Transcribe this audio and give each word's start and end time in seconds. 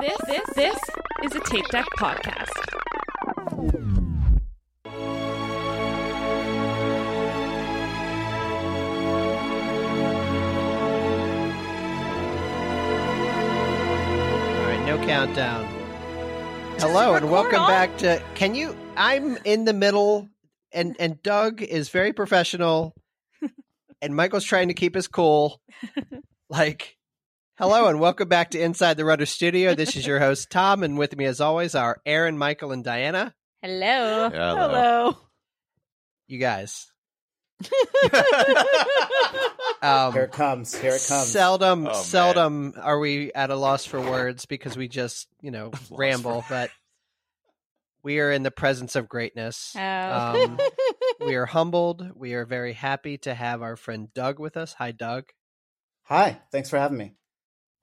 This 0.00 0.16
this 0.26 0.44
this 0.54 0.78
is 1.24 1.34
a 1.34 1.40
Tape 1.40 1.66
Deck 1.68 1.86
podcast. 1.98 2.52
All 13.66 14.62
right, 14.62 14.82
no 14.86 14.98
countdown. 15.06 15.64
Hello 16.78 17.14
and 17.14 17.30
welcome 17.30 17.66
back 17.66 17.96
to. 17.98 18.22
Can 18.34 18.54
you? 18.54 18.76
I'm 18.96 19.36
in 19.44 19.64
the 19.64 19.72
middle, 19.72 20.28
and 20.72 20.96
and 20.98 21.22
Doug 21.22 21.62
is 21.62 21.88
very 21.88 22.12
professional, 22.12 22.94
and 24.02 24.14
Michael's 24.14 24.44
trying 24.44 24.68
to 24.68 24.74
keep 24.74 24.94
his 24.94 25.08
cool. 25.08 25.60
Like, 26.48 26.95
hello 27.58 27.88
and 27.88 28.00
welcome 28.00 28.28
back 28.28 28.50
to 28.50 28.60
Inside 28.60 28.96
the 28.96 29.04
Runner's 29.04 29.30
Studio. 29.30 29.74
This 29.74 29.96
is 29.96 30.06
your 30.06 30.18
host 30.18 30.50
Tom, 30.50 30.82
and 30.82 30.98
with 30.98 31.16
me, 31.16 31.24
as 31.26 31.40
always, 31.40 31.74
are 31.74 32.00
Aaron, 32.06 32.38
Michael, 32.38 32.72
and 32.72 32.84
Diana. 32.84 33.34
Hello. 33.62 34.30
Hello. 34.30 35.16
You 36.28 36.38
guys. 36.38 36.86
Um, 39.82 40.14
Here 40.14 40.22
it 40.22 40.32
comes. 40.32 40.74
Here 40.74 40.94
it 40.94 41.04
comes. 41.06 41.28
Seldom, 41.30 41.86
Oh, 41.86 41.92
man. 41.92 41.94
seldom 41.94 42.72
are 42.82 42.98
we 42.98 43.30
at 43.34 43.50
a 43.50 43.54
loss 43.54 43.84
for 43.84 44.00
words 44.00 44.46
because 44.46 44.76
we 44.76 44.88
just, 44.88 45.28
you 45.42 45.50
know, 45.50 45.70
for 45.88 45.98
ramble. 45.98 46.44
But 46.48 46.70
we 48.02 48.18
are 48.18 48.32
in 48.32 48.42
the 48.42 48.50
presence 48.50 48.96
of 48.96 49.06
greatness. 49.08 49.74
Oh. 49.78 49.80
Um, 50.44 50.58
we 51.26 51.34
are 51.36 51.46
humbled. 51.46 52.10
We 52.16 52.34
are 52.34 52.46
very 52.46 52.72
happy 52.72 53.18
to 53.18 53.34
have 53.34 53.62
our 53.62 53.76
friend 53.76 54.08
Doug 54.14 54.40
with 54.40 54.56
us. 54.56 54.72
Hi, 54.72 54.90
Doug. 54.92 55.24
Hi. 56.04 56.40
Thanks 56.50 56.70
for 56.70 56.78
having 56.78 56.98
me. 56.98 57.12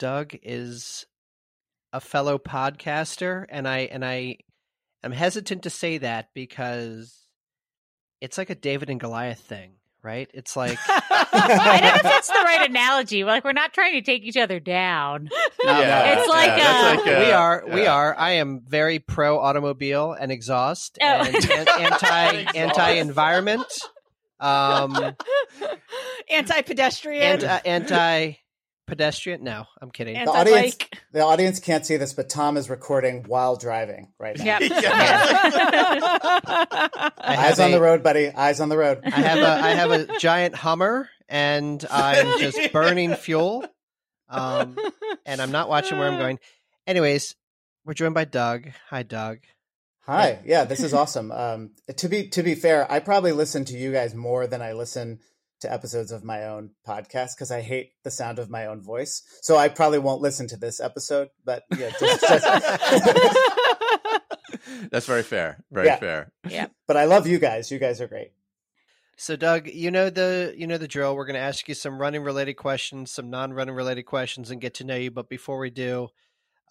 Doug 0.03 0.35
is 0.43 1.05
a 1.93 2.01
fellow 2.01 2.37
podcaster, 2.37 3.45
and 3.47 3.65
I 3.65 3.79
and 3.91 4.03
I 4.03 4.39
am 5.01 5.13
hesitant 5.13 5.63
to 5.63 5.69
say 5.69 5.99
that 5.99 6.27
because 6.33 7.17
it's 8.19 8.37
like 8.37 8.49
a 8.49 8.55
David 8.55 8.89
and 8.89 8.99
Goliath 8.99 9.39
thing, 9.39 9.75
right? 10.03 10.29
It's 10.33 10.57
like 10.57 10.77
I 10.89 11.79
don't 11.79 11.87
know 11.89 11.95
if 11.95 12.03
that's 12.03 12.27
the 12.27 12.33
right 12.43 12.69
analogy. 12.69 13.23
Like 13.23 13.45
we're 13.45 13.53
not 13.53 13.71
trying 13.71 13.93
to 13.93 14.01
take 14.01 14.23
each 14.23 14.35
other 14.35 14.59
down. 14.59 15.29
Yeah, 15.63 16.19
It's 16.19 16.29
like, 16.29 16.47
that's 16.49 17.01
uh, 17.01 17.05
like, 17.05 17.25
we 17.25 17.31
are 17.31 17.63
we 17.73 17.87
are 17.87 18.13
i 18.17 18.31
am 18.31 18.59
very 18.67 18.99
pro 18.99 19.39
automobile 19.39 20.11
and 20.11 20.33
exhaust 20.33 20.97
Oh. 21.01 21.05
and 21.05 21.35
an- 21.49 21.67
anti 21.79 22.57
anti 22.59 22.91
environment. 22.91 23.71
um 24.41 25.15
Anti-pedestrian. 26.29 27.23
anti 27.43 27.57
anti 27.65 28.37
pedestrian 28.95 29.43
no 29.43 29.65
i'm 29.81 29.91
kidding 29.91 30.15
Anti- 30.15 30.31
The 30.31 30.37
audience, 30.39 30.75
like- 30.79 30.99
the 31.11 31.21
audience 31.21 31.59
can't 31.59 31.85
see 31.85 31.97
this, 31.97 32.13
but 32.13 32.29
Tom 32.29 32.57
is 32.57 32.69
recording 32.69 33.23
while 33.27 33.55
driving 33.55 34.11
right 34.19 34.37
now. 34.37 34.45
Yep. 34.59 34.61
I 36.13 37.35
have 37.35 37.53
Eyes 37.53 37.59
on 37.59 37.69
a- 37.69 37.73
the 37.73 37.81
road, 37.81 38.03
buddy. 38.03 38.29
Eyes 38.29 38.59
on 38.59 38.69
the 38.69 38.77
road. 38.77 39.01
i 39.05 39.09
have 39.09 39.39
a 39.39 39.47
i 39.65 39.69
have 39.71 39.91
a 39.91 40.17
giant 40.19 40.55
hummer 40.55 41.09
and 41.29 41.85
i'm 41.89 42.39
just 42.39 42.71
burning 42.71 43.15
fuel 43.15 43.65
um 44.29 44.77
and 45.25 45.41
i'm 45.41 45.51
not 45.51 45.69
watching 45.69 45.97
where 45.97 46.07
i'm 46.09 46.17
going 46.19 46.39
anyways 46.87 47.35
we're 47.85 47.93
joined 47.93 48.13
by 48.13 48.25
doug 48.25 48.67
hi 48.89 49.03
doug 49.03 49.39
Hi. 50.05 50.39
Yeah, 50.43 50.65
this 50.65 50.81
is 50.83 50.93
awesome. 50.93 51.31
Um, 51.31 51.71
to 51.95 52.09
be 52.09 52.27
to 52.31 52.43
be 52.43 52.55
fair, 52.55 52.91
I 52.91 52.99
probably 52.99 53.31
listen 53.31 53.63
to 53.63 53.77
you 53.77 53.93
guys 53.93 54.13
more 54.13 54.47
than 54.47 54.61
I 54.61 54.73
listen 54.73 55.19
to 55.63 55.73
episodes 55.73 56.11
of 56.11 56.23
my 56.23 56.45
own 56.45 56.69
podcast 56.87 57.35
because 57.35 57.51
I 57.51 57.61
hate 57.61 57.91
the 58.03 58.11
sound 58.11 58.39
of 58.39 58.49
my 58.49 58.67
own 58.67 58.81
voice. 58.81 59.23
So 59.41 59.57
I 59.57 59.67
probably 59.67 59.99
won't 59.99 60.21
listen 60.21 60.47
to 60.49 60.57
this 60.57 60.79
episode. 60.79 61.29
But 61.43 61.63
yeah, 61.77 61.89
just, 61.99 62.21
just 62.21 62.45
That's 64.91 65.05
very 65.05 65.23
fair. 65.23 65.63
Very 65.71 65.87
Yeah. 65.87 65.95
fair. 65.97 66.31
Yeah. 66.47 66.67
But 66.87 66.97
I 66.97 67.05
love 67.05 67.27
you 67.27 67.39
guys. 67.39 67.71
You 67.71 67.79
guys 67.79 68.01
are 68.01 68.07
great. 68.07 68.31
So 69.17 69.35
Doug, 69.35 69.67
you 69.67 69.91
know 69.91 70.09
the 70.09 70.53
you 70.57 70.67
know 70.67 70.77
the 70.77 70.87
drill. 70.87 71.15
We're 71.15 71.25
going 71.25 71.35
to 71.35 71.39
ask 71.39 71.67
you 71.67 71.75
some 71.75 71.99
running 71.99 72.23
related 72.23 72.55
questions, 72.55 73.11
some 73.11 73.29
non-running 73.29 73.75
related 73.75 74.03
questions, 74.03 74.51
and 74.51 74.59
get 74.61 74.73
to 74.75 74.83
know 74.83 74.95
you. 74.95 75.11
But 75.11 75.29
before 75.29 75.59
we 75.59 75.69
do, 75.69 76.09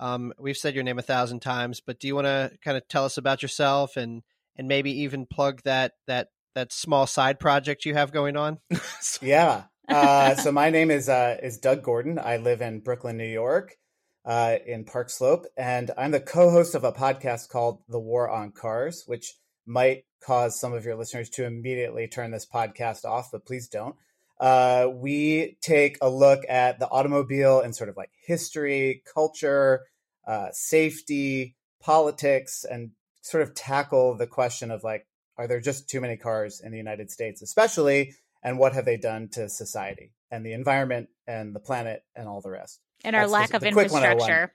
um, 0.00 0.32
we've 0.38 0.56
said 0.56 0.74
your 0.74 0.84
name 0.84 0.98
a 0.98 1.02
thousand 1.02 1.40
times, 1.40 1.80
but 1.80 2.00
do 2.00 2.08
you 2.08 2.14
want 2.16 2.26
to 2.26 2.50
kind 2.64 2.76
of 2.76 2.86
tell 2.88 3.04
us 3.04 3.16
about 3.16 3.42
yourself 3.42 3.96
and 3.96 4.22
and 4.56 4.68
maybe 4.68 5.02
even 5.02 5.24
plug 5.24 5.62
that 5.62 5.92
that 6.08 6.28
that 6.54 6.72
small 6.72 7.06
side 7.06 7.38
project 7.38 7.84
you 7.84 7.94
have 7.94 8.12
going 8.12 8.36
on? 8.36 8.58
Yeah. 9.20 9.64
Uh, 9.88 10.34
so 10.36 10.52
my 10.52 10.70
name 10.70 10.90
is 10.90 11.08
uh, 11.08 11.36
is 11.42 11.58
Doug 11.58 11.82
Gordon. 11.82 12.18
I 12.18 12.36
live 12.36 12.62
in 12.62 12.80
Brooklyn, 12.80 13.16
New 13.16 13.24
York, 13.26 13.76
uh, 14.24 14.56
in 14.64 14.84
Park 14.84 15.10
Slope, 15.10 15.46
and 15.56 15.90
I'm 15.98 16.12
the 16.12 16.20
co-host 16.20 16.74
of 16.74 16.84
a 16.84 16.92
podcast 16.92 17.48
called 17.48 17.82
The 17.88 17.98
War 17.98 18.30
on 18.30 18.52
Cars, 18.52 19.04
which 19.06 19.34
might 19.66 20.04
cause 20.24 20.58
some 20.58 20.72
of 20.72 20.84
your 20.84 20.96
listeners 20.96 21.28
to 21.30 21.44
immediately 21.44 22.06
turn 22.06 22.30
this 22.30 22.46
podcast 22.46 23.04
off, 23.04 23.30
but 23.32 23.44
please 23.44 23.68
don't. 23.68 23.96
Uh, 24.40 24.88
we 24.92 25.56
take 25.60 25.98
a 26.00 26.08
look 26.08 26.42
at 26.48 26.78
the 26.78 26.88
automobile 26.88 27.60
and 27.60 27.76
sort 27.76 27.88
of 27.88 27.96
like 27.96 28.10
history, 28.26 29.02
culture, 29.12 29.82
uh, 30.26 30.48
safety, 30.52 31.54
politics, 31.80 32.64
and 32.68 32.90
sort 33.20 33.42
of 33.42 33.54
tackle 33.54 34.16
the 34.16 34.26
question 34.26 34.70
of 34.70 34.82
like, 34.82 35.06
are 35.42 35.48
there 35.48 35.60
just 35.60 35.88
too 35.88 36.00
many 36.00 36.16
cars 36.16 36.60
in 36.64 36.70
the 36.72 36.78
United 36.78 37.10
States, 37.10 37.42
especially? 37.42 38.14
and 38.44 38.58
what 38.58 38.72
have 38.72 38.84
they 38.84 38.96
done 38.96 39.28
to 39.28 39.48
society 39.48 40.10
and 40.28 40.44
the 40.44 40.52
environment 40.52 41.08
and 41.28 41.54
the 41.54 41.60
planet 41.60 42.02
and 42.16 42.26
all 42.26 42.40
the 42.40 42.50
rest. 42.50 42.80
and 43.04 43.14
our 43.14 43.22
That's 43.22 43.32
lack 43.32 43.50
the- 43.50 43.56
of 43.58 43.62
101. 43.62 44.02
infrastructure. 44.02 44.52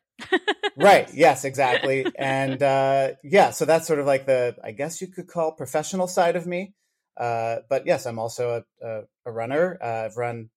right. 0.75 1.07
Yes, 1.13 1.45
exactly. 1.45 2.05
and 2.19 2.61
uh, 2.61 3.11
yeah, 3.23 3.51
so 3.51 3.63
that's 3.63 3.87
sort 3.87 3.99
of 3.99 4.05
like 4.05 4.25
the, 4.25 4.57
I 4.61 4.71
guess 4.71 4.99
you 4.99 5.07
could 5.07 5.27
call 5.27 5.53
professional 5.53 6.07
side 6.09 6.35
of 6.35 6.45
me. 6.45 6.73
Uh, 7.15 7.59
but 7.69 7.85
yes, 7.87 8.05
I'm 8.05 8.19
also 8.19 8.61
a, 8.81 8.85
a, 8.85 9.01
a 9.27 9.31
runner. 9.31 9.77
Uh, 9.81 10.03
I've 10.05 10.17
run 10.17 10.49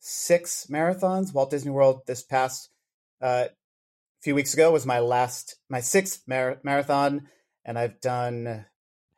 six 0.00 0.66
marathons. 0.68 1.32
Walt 1.32 1.50
Disney 1.50 1.70
World 1.70 2.00
this 2.08 2.24
past 2.24 2.70
uh, 3.22 3.44
few 4.20 4.34
weeks 4.34 4.52
ago 4.52 4.72
was 4.72 4.84
my 4.84 4.98
last, 4.98 5.56
my 5.70 5.80
sixth 5.80 6.22
mar- 6.26 6.58
marathon, 6.64 7.28
and 7.64 7.78
I've 7.78 8.00
done 8.00 8.66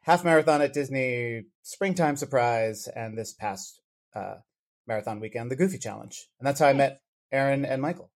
half 0.06 0.24
marathon 0.24 0.62
at 0.62 0.72
Disney 0.72 1.42
Springtime 1.62 2.16
Surprise 2.16 2.88
and 2.88 3.18
this 3.18 3.34
past 3.34 3.80
uh, 4.14 4.36
marathon 4.86 5.20
weekend, 5.20 5.50
the 5.50 5.56
Goofy 5.56 5.78
Challenge, 5.78 6.26
and 6.40 6.46
that's 6.46 6.60
how 6.60 6.68
I 6.68 6.72
met 6.72 7.00
Aaron 7.30 7.64
and 7.66 7.82
Michael. 7.82 8.10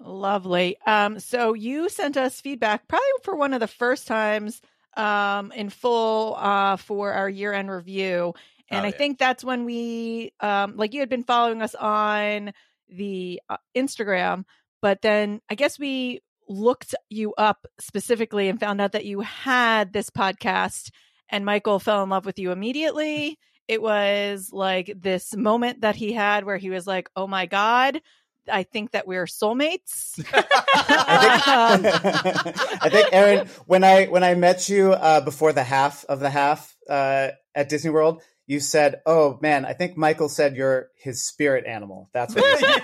Lovely. 0.00 0.78
Um, 0.86 1.20
so 1.20 1.52
you 1.52 1.90
sent 1.90 2.16
us 2.16 2.40
feedback 2.40 2.88
probably 2.88 3.06
for 3.24 3.36
one 3.36 3.52
of 3.52 3.60
the 3.60 3.66
first 3.66 4.06
times 4.06 4.62
um, 4.96 5.52
in 5.52 5.68
full 5.68 6.34
uh, 6.36 6.76
for 6.76 7.12
our 7.12 7.28
year 7.28 7.52
end 7.52 7.70
review. 7.70 8.32
And 8.70 8.84
Oh, 8.84 8.88
I 8.88 8.90
yeah. 8.90 8.96
think 8.96 9.18
that's 9.18 9.44
when 9.44 9.64
we, 9.66 10.32
um, 10.40 10.76
like, 10.76 10.94
you 10.94 11.00
had 11.00 11.10
been 11.10 11.24
following 11.24 11.60
us 11.60 11.74
on 11.74 12.52
the 12.88 13.40
uh, 13.50 13.58
Instagram, 13.76 14.44
but 14.80 15.02
then 15.02 15.40
I 15.50 15.54
guess 15.56 15.78
we 15.78 16.20
looked 16.48 16.94
you 17.10 17.34
up 17.34 17.66
specifically 17.78 18.48
and 18.48 18.58
found 18.58 18.80
out 18.80 18.92
that 18.92 19.04
you 19.04 19.20
had 19.20 19.92
this 19.92 20.08
podcast, 20.08 20.90
and 21.28 21.44
Michael 21.44 21.78
fell 21.78 22.02
in 22.02 22.10
love 22.10 22.26
with 22.26 22.38
you 22.38 22.52
immediately. 22.52 23.38
It 23.68 23.82
was 23.82 24.50
like 24.52 24.92
this 24.96 25.34
moment 25.34 25.80
that 25.80 25.96
he 25.96 26.12
had 26.12 26.44
where 26.44 26.56
he 26.56 26.70
was 26.70 26.86
like, 26.86 27.10
oh 27.16 27.26
my 27.26 27.46
God. 27.46 28.00
I 28.48 28.62
think 28.62 28.92
that 28.92 29.08
we're 29.08 29.26
soulmates. 29.26 30.24
I 30.32 31.78
think, 31.82 31.96
I 32.82 32.88
think 32.90 33.08
Aaron, 33.12 33.48
when 33.66 33.82
I 33.82 34.06
when 34.06 34.22
I 34.22 34.34
met 34.34 34.68
you 34.68 34.92
uh, 34.92 35.20
before 35.20 35.52
the 35.52 35.64
half 35.64 36.04
of 36.04 36.20
the 36.20 36.30
half 36.30 36.76
uh, 36.88 37.30
at 37.56 37.68
Disney 37.68 37.90
World, 37.90 38.22
you 38.46 38.60
said, 38.60 39.00
"Oh 39.04 39.38
man, 39.42 39.64
I 39.64 39.72
think 39.72 39.96
Michael 39.96 40.28
said 40.28 40.54
you're 40.56 40.90
his 40.94 41.26
spirit 41.26 41.66
animal." 41.66 42.08
That's 42.12 42.36
what 42.36 42.44
you 42.44 42.58
said. 42.58 42.82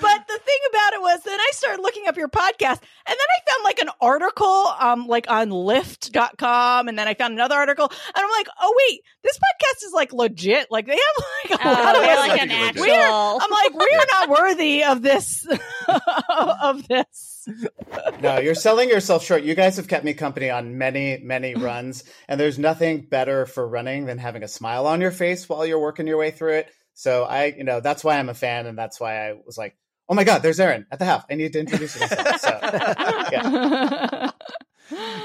but 0.00 0.26
the 0.26 0.38
thing 0.44 0.60
about 0.70 0.92
it 0.94 1.00
was 1.00 1.22
then 1.22 1.38
I 1.38 1.50
started 1.76 1.82
looking 1.82 2.08
up 2.08 2.16
your 2.16 2.28
podcast 2.28 2.80
and 2.80 2.80
then 3.06 3.16
I 3.16 3.50
found 3.50 3.64
like 3.64 3.78
an 3.80 3.88
article 4.00 4.66
um 4.80 5.06
like 5.06 5.30
on 5.30 5.50
lyft.com 5.50 6.88
and 6.88 6.98
then 6.98 7.06
I 7.08 7.14
found 7.14 7.34
another 7.34 7.54
article 7.56 7.86
and 7.90 8.14
I'm 8.24 8.30
like, 8.30 8.48
oh 8.60 8.74
wait, 8.88 9.02
this 9.22 9.36
podcast 9.38 9.86
is 9.86 9.92
like 9.92 10.12
legit. 10.12 10.70
Like 10.70 10.86
they 10.86 10.92
have 10.96 11.50
like 11.50 11.64
a 11.64 11.68
lot 11.68 11.96
Oh, 11.96 12.00
of 12.00 12.06
we're 12.06 12.16
like 12.16 12.40
an 12.42 12.48
We're- 12.48 12.92
actual. 12.92 13.38
I'm 13.42 13.50
like, 13.50 13.74
we 13.74 13.94
are 13.94 14.06
not 14.10 14.28
worthy 14.40 14.84
of 14.84 15.02
this 15.02 15.46
of 16.62 16.86
this. 16.88 17.48
no, 18.20 18.38
you're 18.38 18.54
selling 18.54 18.88
yourself 18.88 19.24
short. 19.24 19.42
You 19.42 19.54
guys 19.54 19.76
have 19.76 19.88
kept 19.88 20.04
me 20.04 20.14
company 20.14 20.50
on 20.50 20.78
many, 20.78 21.18
many 21.18 21.54
runs, 21.54 22.04
and 22.28 22.40
there's 22.40 22.58
nothing 22.58 23.02
better 23.02 23.46
for 23.46 23.66
running 23.66 24.06
than 24.06 24.18
having 24.18 24.42
a 24.42 24.48
smile 24.48 24.86
on 24.86 25.00
your 25.00 25.10
face 25.12 25.48
while 25.48 25.64
you're 25.64 25.78
working 25.80 26.06
your 26.06 26.16
way 26.18 26.30
through 26.32 26.54
it. 26.54 26.70
So 26.94 27.24
I, 27.24 27.46
you 27.46 27.62
know, 27.64 27.80
that's 27.80 28.02
why 28.02 28.18
I'm 28.18 28.28
a 28.28 28.34
fan, 28.34 28.66
and 28.66 28.76
that's 28.76 28.98
why 28.98 29.28
I 29.28 29.34
was 29.44 29.56
like, 29.56 29.76
"Oh 30.08 30.14
my 30.14 30.24
God, 30.24 30.42
there's 30.42 30.60
Aaron 30.60 30.86
at 30.90 30.98
the 30.98 31.04
half. 31.04 31.26
I 31.30 31.34
need 31.34 31.52
to 31.54 31.60
introduce 31.60 31.98
myself." 31.98 32.40
So, 32.40 32.58
yeah. 33.32 34.30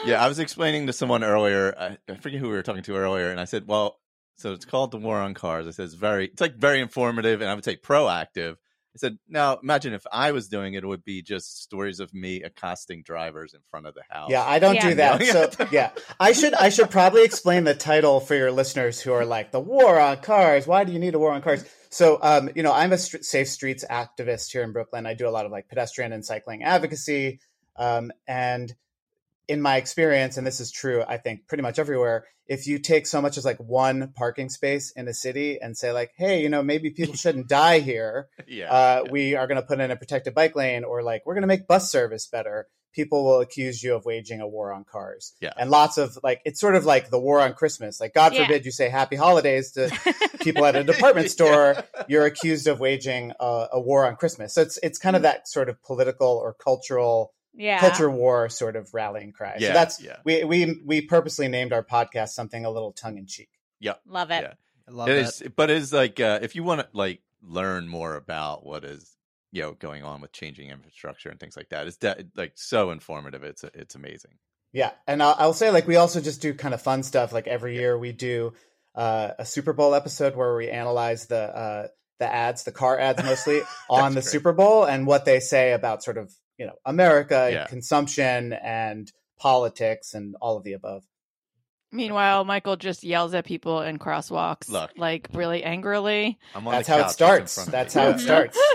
yeah, 0.05 0.23
I 0.23 0.27
was 0.27 0.39
explaining 0.39 0.87
to 0.87 0.93
someone 0.93 1.23
earlier. 1.23 1.75
I, 1.77 1.97
I 2.09 2.15
forget 2.15 2.39
who 2.39 2.47
we 2.47 2.53
were 2.53 2.63
talking 2.63 2.83
to 2.83 2.95
earlier, 2.95 3.29
and 3.31 3.39
I 3.39 3.45
said, 3.45 3.67
"Well, 3.67 3.99
so 4.37 4.53
it's 4.53 4.65
called 4.65 4.91
the 4.91 4.97
War 4.97 5.19
on 5.19 5.33
Cars." 5.33 5.67
I 5.67 5.71
said 5.71 5.85
it's 5.85 5.93
very, 5.93 6.25
it's 6.27 6.41
like 6.41 6.55
very 6.55 6.81
informative, 6.81 7.41
and 7.41 7.49
I 7.49 7.53
would 7.55 7.65
say 7.65 7.75
proactive. 7.75 8.57
I 8.93 8.97
said, 8.97 9.17
now 9.29 9.57
imagine 9.63 9.93
if 9.93 10.05
I 10.11 10.31
was 10.33 10.49
doing 10.49 10.73
it, 10.73 10.83
it 10.83 10.87
would 10.87 11.05
be 11.05 11.21
just 11.21 11.61
stories 11.63 12.01
of 12.01 12.13
me 12.13 12.41
accosting 12.43 13.03
drivers 13.03 13.53
in 13.53 13.61
front 13.69 13.85
of 13.87 13.93
the 13.93 14.01
house. 14.09 14.29
Yeah, 14.29 14.43
I 14.43 14.59
don't 14.59 14.75
Yeah. 14.75 14.89
do 14.89 14.95
that. 14.95 15.23
So 15.23 15.67
yeah, 15.71 15.91
I 16.19 16.33
should 16.33 16.53
I 16.53 16.69
should 16.69 16.89
probably 16.89 17.23
explain 17.23 17.63
the 17.63 17.73
title 17.73 18.19
for 18.19 18.35
your 18.35 18.51
listeners 18.51 18.99
who 18.99 19.13
are 19.13 19.25
like 19.25 19.51
the 19.51 19.61
war 19.61 19.97
on 19.99 20.17
cars. 20.17 20.67
Why 20.67 20.83
do 20.83 20.91
you 20.91 20.99
need 20.99 21.15
a 21.15 21.19
war 21.19 21.31
on 21.31 21.41
cars? 21.41 21.63
So 21.89 22.19
um, 22.21 22.49
you 22.55 22.63
know, 22.63 22.73
I'm 22.73 22.91
a 22.91 22.97
st- 22.97 23.23
safe 23.23 23.47
streets 23.47 23.85
activist 23.89 24.51
here 24.51 24.63
in 24.63 24.73
Brooklyn. 24.73 25.05
I 25.05 25.13
do 25.13 25.27
a 25.27 25.31
lot 25.31 25.45
of 25.45 25.51
like 25.53 25.69
pedestrian 25.69 26.11
and 26.11 26.25
cycling 26.25 26.63
advocacy, 26.63 27.39
um, 27.77 28.11
and 28.27 28.73
in 29.47 29.61
my 29.61 29.77
experience, 29.77 30.37
and 30.37 30.45
this 30.45 30.59
is 30.59 30.71
true, 30.71 31.03
I 31.07 31.17
think 31.17 31.47
pretty 31.47 31.61
much 31.63 31.79
everywhere. 31.79 32.25
If 32.47 32.67
you 32.67 32.79
take 32.79 33.07
so 33.07 33.21
much 33.21 33.37
as 33.37 33.45
like 33.45 33.57
one 33.57 34.11
parking 34.15 34.49
space 34.49 34.91
in 34.95 35.07
a 35.07 35.13
city 35.13 35.59
and 35.61 35.77
say 35.77 35.91
like, 35.93 36.11
hey, 36.17 36.41
you 36.41 36.49
know, 36.49 36.61
maybe 36.63 36.89
people 36.89 37.15
shouldn't 37.23 37.47
die 37.47 37.79
here, 37.79 38.27
yeah. 38.47 38.71
uh, 38.71 39.03
yeah. 39.05 39.11
we 39.11 39.35
are 39.35 39.47
going 39.47 39.59
to 39.61 39.65
put 39.65 39.79
in 39.79 39.91
a 39.91 39.95
protected 39.95 40.33
bike 40.35 40.55
lane 40.55 40.83
or 40.83 41.01
like 41.03 41.23
we're 41.25 41.33
going 41.35 41.41
to 41.43 41.47
make 41.47 41.67
bus 41.67 41.91
service 41.91 42.27
better 42.27 42.67
people 42.93 43.23
will 43.23 43.39
accuse 43.39 43.81
you 43.81 43.95
of 43.95 44.03
waging 44.03 44.41
a 44.41 44.47
war 44.47 44.73
on 44.73 44.83
cars 44.83 45.33
Yeah. 45.39 45.53
and 45.57 45.69
lots 45.69 45.97
of 45.97 46.17
like 46.23 46.41
it's 46.43 46.59
sort 46.59 46.75
of 46.75 46.83
like 46.83 47.09
the 47.09 47.19
war 47.21 47.39
on 47.39 47.53
christmas 47.53 48.01
like 48.01 48.13
god 48.13 48.33
Yeah. 48.33 48.43
forbid 48.45 48.65
you 48.65 48.71
say 48.71 48.89
happy 48.89 49.15
holidays 49.15 49.71
to 49.71 49.89
people 50.41 50.65
at 50.65 50.75
a 50.75 50.83
department 50.83 51.31
store 51.37 51.77
you're 52.09 52.25
accused 52.25 52.67
of 52.67 52.81
waging 52.81 53.31
a, 53.39 53.67
a 53.71 53.79
war 53.79 54.05
on 54.05 54.17
christmas 54.17 54.53
so 54.53 54.61
it's 54.61 54.77
it's 54.83 54.99
kind 54.99 55.15
of 55.15 55.21
that 55.21 55.47
sort 55.47 55.69
of 55.69 55.81
political 55.83 56.27
or 56.27 56.53
cultural 56.53 57.31
Yeah. 57.53 57.79
culture 57.79 58.09
war 58.09 58.47
sort 58.49 58.75
of 58.75 58.93
rallying 58.93 59.31
cry 59.33 59.57
Yeah, 59.59 59.67
so 59.69 59.73
that's 59.73 60.01
yeah. 60.01 60.17
we 60.23 60.43
we 60.45 60.81
we 60.85 61.01
purposely 61.01 61.47
named 61.47 61.73
our 61.73 61.83
podcast 61.83 62.29
something 62.29 62.63
a 62.65 62.69
little 62.71 62.91
tongue-in-cheek 62.93 63.49
Yeah, 63.79 63.95
Love 64.05 64.31
it. 64.31 64.41
Yeah. 64.43 64.53
I 64.87 64.91
love 64.91 65.09
It 65.09 65.13
that. 65.13 65.41
is, 65.41 65.43
but 65.55 65.69
it's 65.69 65.91
like 65.93 66.19
uh, 66.19 66.39
if 66.41 66.55
you 66.55 66.63
want 66.63 66.81
to 66.81 66.87
like 66.93 67.21
learn 67.41 67.87
more 67.87 68.15
about 68.15 68.65
what 68.65 68.83
is 68.85 69.15
you 69.51 69.61
know 69.63 69.73
going 69.73 70.03
on 70.03 70.21
with 70.21 70.31
changing 70.31 70.69
infrastructure 70.69 71.29
and 71.29 71.39
things 71.39 71.57
like 71.57 71.69
that, 71.69 71.87
it's 71.87 71.97
de- 71.97 72.25
like 72.35 72.53
so 72.55 72.91
informative. 72.91 73.43
It's 73.43 73.63
it's 73.73 73.95
amazing. 73.95 74.31
Yeah, 74.73 74.91
and 75.05 75.21
I'll, 75.21 75.35
I'll 75.37 75.53
say 75.53 75.69
like 75.71 75.87
we 75.87 75.97
also 75.97 76.21
just 76.21 76.41
do 76.41 76.53
kind 76.53 76.73
of 76.73 76.81
fun 76.81 77.03
stuff. 77.03 77.33
Like 77.33 77.47
every 77.47 77.75
year 77.75 77.97
we 77.97 78.11
do 78.13 78.53
uh, 78.95 79.31
a 79.37 79.45
Super 79.45 79.73
Bowl 79.73 79.93
episode 79.93 80.35
where 80.37 80.55
we 80.55 80.69
analyze 80.69 81.25
the 81.27 81.35
uh, 81.57 81.87
the 82.19 82.33
ads, 82.33 82.63
the 82.63 82.71
car 82.71 82.97
ads 82.97 83.21
mostly 83.23 83.61
on 83.89 84.13
the 84.13 84.21
great. 84.21 84.25
Super 84.31 84.53
Bowl 84.53 84.85
and 84.85 85.05
what 85.05 85.25
they 85.25 85.39
say 85.41 85.73
about 85.73 86.01
sort 86.03 86.17
of 86.17 86.33
you 86.61 86.67
know 86.67 86.75
America, 86.85 87.49
Yeah. 87.51 87.65
consumption, 87.65 88.53
and 88.53 89.11
politics, 89.39 90.13
and 90.13 90.35
all 90.39 90.55
of 90.57 90.63
the 90.63 90.73
above. 90.73 91.03
Meanwhile, 91.93 92.45
Michael 92.45 92.77
just 92.77 93.03
yells 93.03 93.33
at 93.33 93.43
people 93.43 93.81
in 93.81 93.99
crosswalks, 93.99 94.69
Look. 94.69 94.91
like 94.95 95.27
really 95.33 95.61
angrily. 95.61 96.39
I'm 96.55 96.65
on 96.65 96.73
That's 96.73 96.87
how 96.87 96.99
it 96.99 97.01
couch 97.01 97.07
just 97.07 97.19
in 97.19 97.25
starts. 97.25 97.65
That's 97.65 97.93
how 97.93 98.07
it 98.09 98.19
starts. 98.19 98.57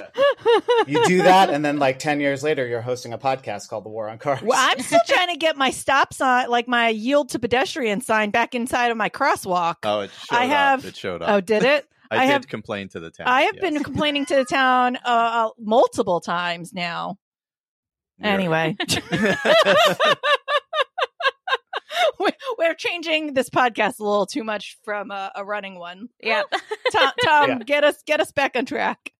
You 0.87 1.05
do 1.07 1.23
that, 1.23 1.51
and 1.51 1.65
then 1.65 1.79
like 1.79 1.99
ten 1.99 2.21
years 2.21 2.43
later, 2.43 2.67
you're 2.67 2.81
hosting 2.83 3.13
a 3.13 3.19
podcast 3.19 3.69
called 3.69 3.85
The 3.85 3.89
War 3.89 4.09
on 4.09 4.19
Cars. 4.19 4.43
Well, 4.43 4.59
I'm 4.59 4.81
still 4.81 5.01
trying 5.09 5.29
to 5.33 5.37
get 5.37 5.57
my 5.57 5.71
stop 5.71 6.13
sign, 6.15 6.49
like 6.51 6.69
my 6.69 6.89
yield 6.91 7.31
to 7.31 7.39
pedestrian 7.41 8.01
sign, 8.01 8.31
back 8.31 8.55
inside 8.55 8.91
of 8.93 8.97
my 8.97 9.09
crosswalk. 9.09 9.77
Oh, 9.83 10.01
it 10.01 10.11
showed 10.29 10.37
I 10.37 10.45
have- 10.45 10.81
up. 10.81 10.85
It 10.85 10.97
showed 10.97 11.23
up. 11.23 11.31
oh, 11.31 11.41
did 11.41 11.65
it? 11.65 11.87
I, 12.11 12.19
I 12.19 12.27
did 12.27 12.33
have- 12.33 12.47
complain 12.49 12.89
to 12.91 13.01
the 13.01 13.11
town. 13.11 13.27
I 13.27 13.43
have 13.43 13.55
yes. 13.57 13.63
been 13.63 13.83
complaining 13.83 14.27
to 14.27 14.37
the 14.37 14.45
town 14.45 14.97
uh, 15.05 15.49
multiple 15.59 16.21
times 16.21 16.73
now. 16.73 17.17
You're- 18.19 18.33
Anyway, 18.33 18.77
we're, 22.19 22.31
we're 22.59 22.75
changing 22.75 23.35
this 23.35 23.51
podcast 23.51 23.99
a 24.01 24.05
little 24.05 24.27
too 24.27 24.45
much 24.45 24.79
from 24.85 25.11
a, 25.11 25.33
a 25.35 25.45
running 25.45 25.79
one. 25.79 26.09
Yeah. 26.23 26.43
Tom, 26.93 27.13
Tom 27.25 27.49
Yeah. 27.51 27.59
get 27.65 27.85
us 27.85 28.03
get 28.07 28.21
us 28.21 28.33
back 28.33 28.57
on 28.57 28.67
track. 28.67 29.13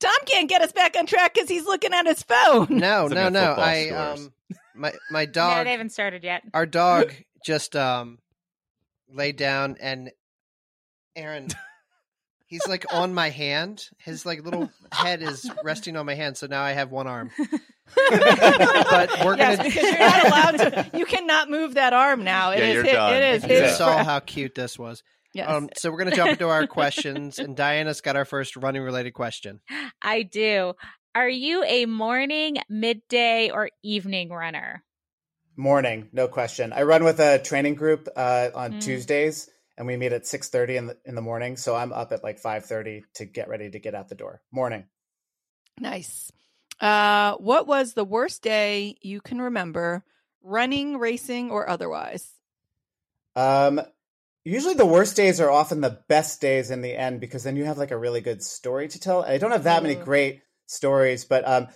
Tom 0.00 0.14
can't 0.26 0.48
get 0.48 0.60
us 0.62 0.72
back 0.72 0.94
on 0.98 1.06
track 1.06 1.34
because 1.34 1.48
he's 1.48 1.64
looking 1.64 1.92
at 1.94 2.06
his 2.06 2.22
phone. 2.22 2.66
No, 2.70 3.04
Looking 3.04 3.16
no, 3.16 3.28
no. 3.30 3.54
I 3.58 3.86
scores. 3.86 4.20
um 4.20 4.32
my 4.74 4.92
my 5.10 5.20
Yeah, 5.22 5.26
dog 5.26 5.64
they 5.64 5.70
haven't 5.72 5.92
started 5.92 6.22
yet. 6.22 6.42
our 6.52 6.66
dog 6.66 7.12
just 7.44 7.74
um 7.76 8.18
laid 9.10 9.36
down 9.36 9.76
and 9.80 10.10
Aaron 11.14 11.48
he's 12.46 12.66
like 12.66 12.86
on 12.92 13.12
my 13.14 13.30
hand. 13.30 13.84
His 13.98 14.24
like 14.26 14.44
little 14.44 14.70
head 14.92 15.22
is 15.22 15.50
resting 15.64 15.96
on 15.96 16.06
my 16.06 16.14
hand, 16.14 16.36
so 16.36 16.46
now 16.46 16.62
I 16.62 16.72
have 16.72 16.90
one 16.90 17.06
arm. 17.06 17.30
but 18.10 19.24
we're 19.24 19.36
yes, 19.36 19.56
gonna 19.58 19.68
because 19.68 19.82
you're 19.82 19.98
not 19.98 20.26
allowed 20.26 20.56
to. 20.58 20.90
You 20.98 21.06
cannot 21.06 21.50
move 21.50 21.74
that 21.74 21.92
arm 21.92 22.24
now. 22.24 22.50
It 22.50 22.58
Yeah, 22.60 22.64
is 22.66 22.74
you're 22.74 22.84
his, 22.84 22.92
done. 22.92 23.14
it 23.14 23.22
is 23.22 23.44
you. 23.44 23.56
Yeah. 23.56 23.72
saw 23.74 24.04
how 24.04 24.20
cute 24.20 24.54
this 24.54 24.78
was. 24.78 25.02
yes. 25.34 25.48
Um, 25.48 25.68
so 25.76 25.90
we're 25.90 25.98
gonna 25.98 26.16
jump 26.16 26.30
into 26.32 26.48
our 26.48 26.66
questions, 26.66 27.38
and 27.38 27.56
Diana's 27.56 28.00
got 28.00 28.16
our 28.16 28.24
first 28.24 28.56
running 28.56 28.82
related 28.82 29.12
question. 29.12 29.60
I 30.02 30.22
do. 30.22 30.74
Are 31.14 31.28
you 31.28 31.64
a 31.64 31.86
morning, 31.86 32.58
midday, 32.68 33.50
or 33.50 33.70
evening 33.82 34.30
runner? 34.30 34.82
Morning, 35.56 36.10
no 36.12 36.28
question. 36.28 36.74
I 36.74 36.82
run 36.82 37.02
with 37.04 37.18
a 37.20 37.38
training 37.38 37.76
group 37.76 38.08
uh, 38.14 38.50
on 38.54 38.72
Mm. 38.74 38.80
Tuesdays, 38.82 39.48
and 39.76 39.86
we 39.86 39.96
meet 39.96 40.12
at 40.12 40.26
six 40.26 40.48
thirty 40.48 40.76
in 40.76 40.86
the 40.86 40.96
in 41.04 41.14
the 41.14 41.22
morning. 41.22 41.56
So 41.56 41.74
I'm 41.74 41.92
up 41.92 42.12
at 42.12 42.24
like 42.24 42.38
five 42.38 42.64
thirty 42.64 43.04
to 43.14 43.24
get 43.24 43.48
ready 43.48 43.70
to 43.70 43.78
get 43.78 43.94
out 43.94 44.08
the 44.08 44.14
door. 44.14 44.42
Morning. 44.50 44.84
Nice. 45.78 46.32
Uh, 46.80 47.34
what 47.36 47.66
was 47.66 47.94
the 47.94 48.04
worst 48.04 48.42
day 48.42 48.96
you 49.00 49.20
can 49.20 49.40
remember, 49.40 50.04
running, 50.42 50.98
racing, 50.98 51.50
or 51.50 51.68
otherwise? 51.68 52.28
Um, 53.34 53.80
usually 54.44 54.74
the 54.74 54.86
worst 54.86 55.16
days 55.16 55.40
are 55.40 55.50
often 55.50 55.80
the 55.80 56.00
best 56.08 56.40
days 56.40 56.70
in 56.70 56.82
the 56.82 56.94
end 56.94 57.20
because 57.20 57.44
then 57.44 57.56
you 57.56 57.64
have 57.64 57.78
like 57.78 57.90
a 57.90 57.98
really 57.98 58.20
good 58.20 58.42
story 58.42 58.88
to 58.88 59.00
tell. 59.00 59.22
I 59.22 59.38
don't 59.38 59.50
have 59.50 59.64
that 59.64 59.82
many 59.82 59.96
Mm. 59.96 60.04
great 60.04 60.42
stories, 60.66 61.24
but 61.24 61.46
um, 61.46 61.68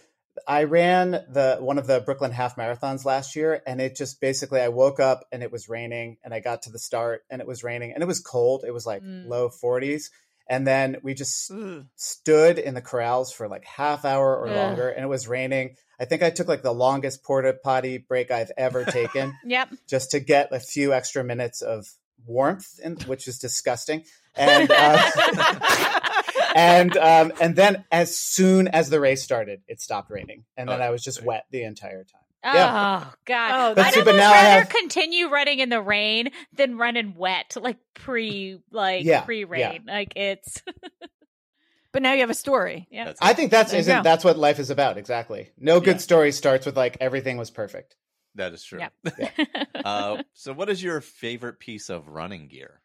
I 0.47 0.65
ran 0.65 1.11
the 1.11 1.59
one 1.61 1.79
of 1.79 1.87
the 1.87 2.01
Brooklyn 2.01 2.33
half 2.33 2.57
marathons 2.57 3.05
last 3.05 3.37
year, 3.37 3.63
and 3.67 3.81
it 3.81 3.97
just 3.97 4.21
basically 4.21 4.61
I 4.61 4.69
woke 4.69 5.01
up 5.01 5.25
and 5.33 5.43
it 5.43 5.53
was 5.53 5.69
raining, 5.69 6.19
and 6.25 6.33
I 6.35 6.41
got 6.41 6.63
to 6.63 6.71
the 6.71 6.79
start 6.79 7.23
and 7.31 7.41
it 7.41 7.47
was 7.47 7.63
raining, 7.65 7.93
and 7.93 8.03
it 8.03 8.07
was 8.07 8.21
cold. 8.21 8.65
It 8.67 8.73
was 8.73 8.87
like 8.87 9.03
Mm. 9.03 9.29
low 9.29 9.49
forties, 9.49 10.11
and 10.49 10.67
then 10.67 10.97
we 11.03 11.15
just 11.15 11.51
stood 11.97 12.59
in 12.59 12.75
the 12.75 12.81
corrals 12.83 13.33
for 13.33 13.49
like 13.49 13.65
half 13.65 14.05
hour 14.05 14.37
or 14.37 14.49
Ugh. 14.49 14.57
longer, 14.57 14.89
and 14.89 15.05
it 15.05 15.09
was 15.09 15.29
raining. 15.29 15.77
I 15.99 16.05
think 16.07 16.23
I 16.23 16.31
took 16.31 16.49
like 16.49 16.63
the 16.63 16.73
longest 16.73 17.23
porta 17.23 17.53
potty 17.63 17.99
break 17.99 18.31
I've 18.31 18.53
ever 18.57 18.85
taken 19.01 19.39
Yep. 19.45 19.69
just 19.89 20.11
to 20.13 20.21
get 20.21 20.49
a 20.53 20.61
few 20.61 20.93
extra 20.95 21.23
minutes 21.23 21.61
of 21.63 21.87
warmth, 22.27 22.79
in, 22.83 22.97
which 23.07 23.29
is 23.29 23.39
disgusting. 23.39 24.05
And 24.37 24.71
uh, 24.71 24.97
and 26.55 26.97
um, 26.97 27.33
and 27.41 27.55
then 27.57 27.85
as 27.93 28.17
soon 28.17 28.69
as 28.69 28.91
the 28.91 29.01
race 29.01 29.23
started, 29.23 29.63
it 29.69 29.81
stopped 29.81 30.11
raining, 30.11 30.45
and 30.57 30.69
then 30.69 30.81
Oh, 30.81 30.85
I 30.85 30.91
was 30.91 31.03
just 31.03 31.23
wet 31.23 31.47
the 31.51 31.63
entire 31.65 32.05
time. 32.05 32.21
Oh 32.43 32.53
Yeah. 32.55 33.05
God! 33.27 33.51
Oh, 33.53 33.75
But 33.75 33.87
I'd 33.87 33.93
see, 33.95 34.01
but 34.01 34.09
almost 34.09 34.23
now 34.23 34.31
I 34.31 34.43
rather 34.43 34.61
have- 34.61 34.69
continue 34.71 35.29
running 35.29 35.59
in 35.59 35.69
the 35.69 35.81
rain 35.83 36.31
than 36.55 36.79
running 36.79 37.15
wet, 37.17 37.55
like 37.61 37.77
pre, 37.95 38.59
like 38.71 39.05
Yeah, 39.05 39.21
pre 39.23 39.45
rain. 39.45 39.85
Like 39.87 40.15
it's 40.17 40.63
but 41.93 42.03
now 42.03 42.13
you 42.15 42.21
have 42.21 42.31
a 42.31 42.35
story. 42.35 42.87
yeah. 42.91 43.05
That's 43.05 43.21
I 43.21 43.35
think 43.35 43.51
that's 43.51 43.73
isn't 43.75 44.03
that's 44.05 44.25
what 44.25 44.39
life 44.39 44.59
is 44.59 44.71
about 44.71 44.97
exactly. 44.97 45.51
No 45.59 45.81
good 45.81 45.97
Yeah. 45.97 46.01
story 46.01 46.33
starts 46.33 46.65
with 46.67 46.77
like 46.77 46.97
everything 47.01 47.37
was 47.37 47.51
perfect. 47.51 47.97
that 48.37 48.53
is 48.55 48.63
true. 48.65 48.79
Yep. 48.79 48.93
uh, 49.85 50.23
so, 50.33 50.53
what 50.53 50.71
is 50.71 50.83
your 50.83 51.01
favorite 51.01 51.59
piece 51.59 51.91
of 51.91 52.09
running 52.09 52.47
gear? 52.49 52.81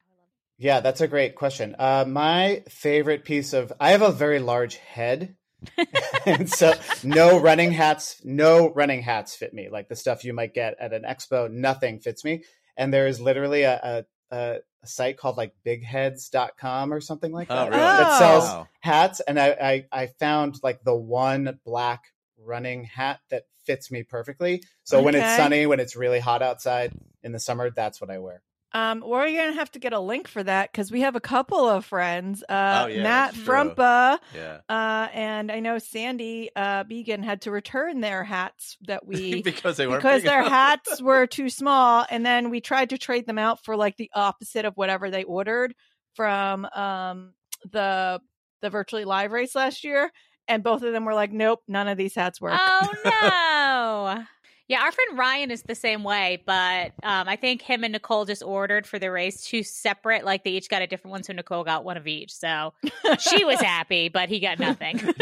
Yeah, 0.58 0.80
that's 0.80 1.02
a 1.02 1.08
great 1.08 1.36
question. 1.36 1.76
Uh, 1.78 2.06
my 2.08 2.64
favorite 2.70 3.26
piece 3.26 3.54
of 3.54 3.74
I 3.80 3.92
have 3.92 4.02
a 4.02 4.12
very 4.12 4.40
large 4.40 4.76
head, 4.78 5.36
and 6.26 6.50
so 6.50 6.74
no 7.04 7.40
running 7.40 7.72
hats, 7.72 8.22
no 8.24 8.72
running 8.74 9.02
hats 9.02 9.36
fit 9.36 9.54
me. 9.54 9.68
Like 9.70 9.90
the 9.90 9.96
stuff 9.96 10.24
you 10.24 10.34
might 10.34 10.54
get 10.54 10.76
at 10.80 10.94
an 10.94 11.04
expo, 11.04 11.52
nothing 11.52 12.00
fits 12.00 12.24
me. 12.24 12.44
And 12.78 12.94
there 12.94 13.08
is 13.08 13.20
literally 13.20 13.64
a 13.64 14.06
a, 14.32 14.36
a, 14.36 14.56
a 14.84 14.88
site 14.88 15.18
called 15.18 15.36
like 15.38 15.54
bigheads.com 15.66 16.94
or 16.94 17.02
something 17.02 17.34
like 17.34 17.50
Oh, 17.50 17.56
that 17.66 17.72
really? 17.72 17.98
that 17.98 18.14
sells 18.14 18.46
Wow. 18.46 18.68
hats, 18.80 19.20
and 19.20 19.40
I, 19.40 19.50
I 19.92 20.04
I 20.04 20.08
found 20.08 20.56
like 20.64 20.84
the 20.84 20.96
one 20.96 21.60
black 21.66 22.06
running 22.38 22.86
hat 22.86 23.20
that 23.30 23.44
fits 23.66 23.92
me 23.92 24.04
perfectly. 24.04 24.64
So 24.84 25.02
when 25.02 25.16
it's 25.16 25.36
sunny, 25.36 25.66
when 25.66 25.80
it's 25.80 25.96
really 25.96 26.20
hot 26.20 26.42
outside 26.42 26.94
in 27.24 27.32
the 27.32 27.40
summer, 27.40 27.72
that's 27.72 28.00
what 28.00 28.10
I 28.10 28.20
wear. 28.20 28.42
Um, 28.76 29.02
we're 29.06 29.32
gonna 29.32 29.54
have 29.54 29.72
to 29.72 29.80
get 29.80 29.94
a 29.94 30.00
link 30.02 30.28
for 30.28 30.44
that 30.44 30.70
because 30.70 30.92
we 30.92 31.00
have 31.02 31.16
a 31.16 31.22
couple 31.22 31.66
of 31.66 31.86
friends. 31.86 32.44
Uh, 32.44 32.84
Oh, 32.84 32.88
yeah, 32.88 33.04
Matt 33.04 33.34
that's. 33.34 33.48
Frumpa, 33.48 34.20
Yeah, 34.36 34.60
uh, 34.68 35.08
and 35.14 35.50
I 35.50 35.62
know 35.62 35.78
Sandy 35.78 36.50
uh, 36.54 36.84
Began 36.84 37.24
had 37.24 37.44
to 37.44 37.52
return 37.52 38.02
their 38.02 38.26
hats 38.26 38.76
that 38.82 39.08
we 39.08 39.42
because 39.44 39.78
they 39.78 39.88
weren't 39.88 40.02
because 40.04 40.24
their 40.24 40.42
enough. 40.42 40.52
hats 40.52 41.02
were 41.02 41.26
too 41.26 41.50
small, 41.50 42.06
and 42.10 42.26
then 42.26 42.50
we 42.50 42.60
tried 42.60 42.90
to 42.90 42.98
trade 42.98 43.26
them 43.26 43.40
out 43.40 43.64
for 43.64 43.78
like 43.78 43.96
the 43.96 44.12
opposite 44.14 44.66
of 44.66 44.76
whatever 44.76 45.10
they 45.10 45.24
ordered 45.24 45.74
from 46.14 46.66
um 46.76 47.34
the 47.72 48.20
the 48.62 48.70
virtually 48.70 49.06
live 49.06 49.32
race 49.32 49.56
last 49.56 49.86
year, 49.86 50.12
and 50.50 50.64
both 50.64 50.84
of 50.84 50.92
them 50.92 51.06
were 51.06 51.14
like, 51.14 51.32
"Nope, 51.32 51.62
none 51.70 51.88
of 51.88 51.98
these 51.98 52.16
hats 52.16 52.42
work." 52.42 52.60
oh 52.60 52.92
no! 54.18 54.26
Yeah, 54.68 54.82
our 54.82 54.92
friend 54.92 55.18
Ryan 55.18 55.52
is 55.52 55.62
the 55.62 55.76
same 55.76 56.04
way, 56.04 56.42
but 56.44 56.94
um, 57.04 57.28
I 57.28 57.36
think 57.36 57.62
him 57.62 57.84
and 57.84 57.92
Nicole 57.92 58.26
just 58.26 58.42
ordered 58.42 58.88
for 58.88 58.98
the 58.98 59.12
race 59.12 59.46
two 59.46 59.62
separate, 59.62 60.26
like 60.26 60.44
they 60.44 60.52
each 60.52 60.70
got 60.70 60.82
a 60.82 60.88
different 60.88 61.12
one. 61.12 61.24
So 61.24 61.34
Nicole 61.34 61.64
got 61.64 61.84
one 61.84 61.98
of 61.98 62.08
each. 62.08 62.34
So 62.34 62.74
she 63.20 63.46
was 63.46 63.62
happy, 63.62 64.10
but 64.10 64.28
he 64.30 64.40
got 64.40 64.58
nothing. 64.58 64.98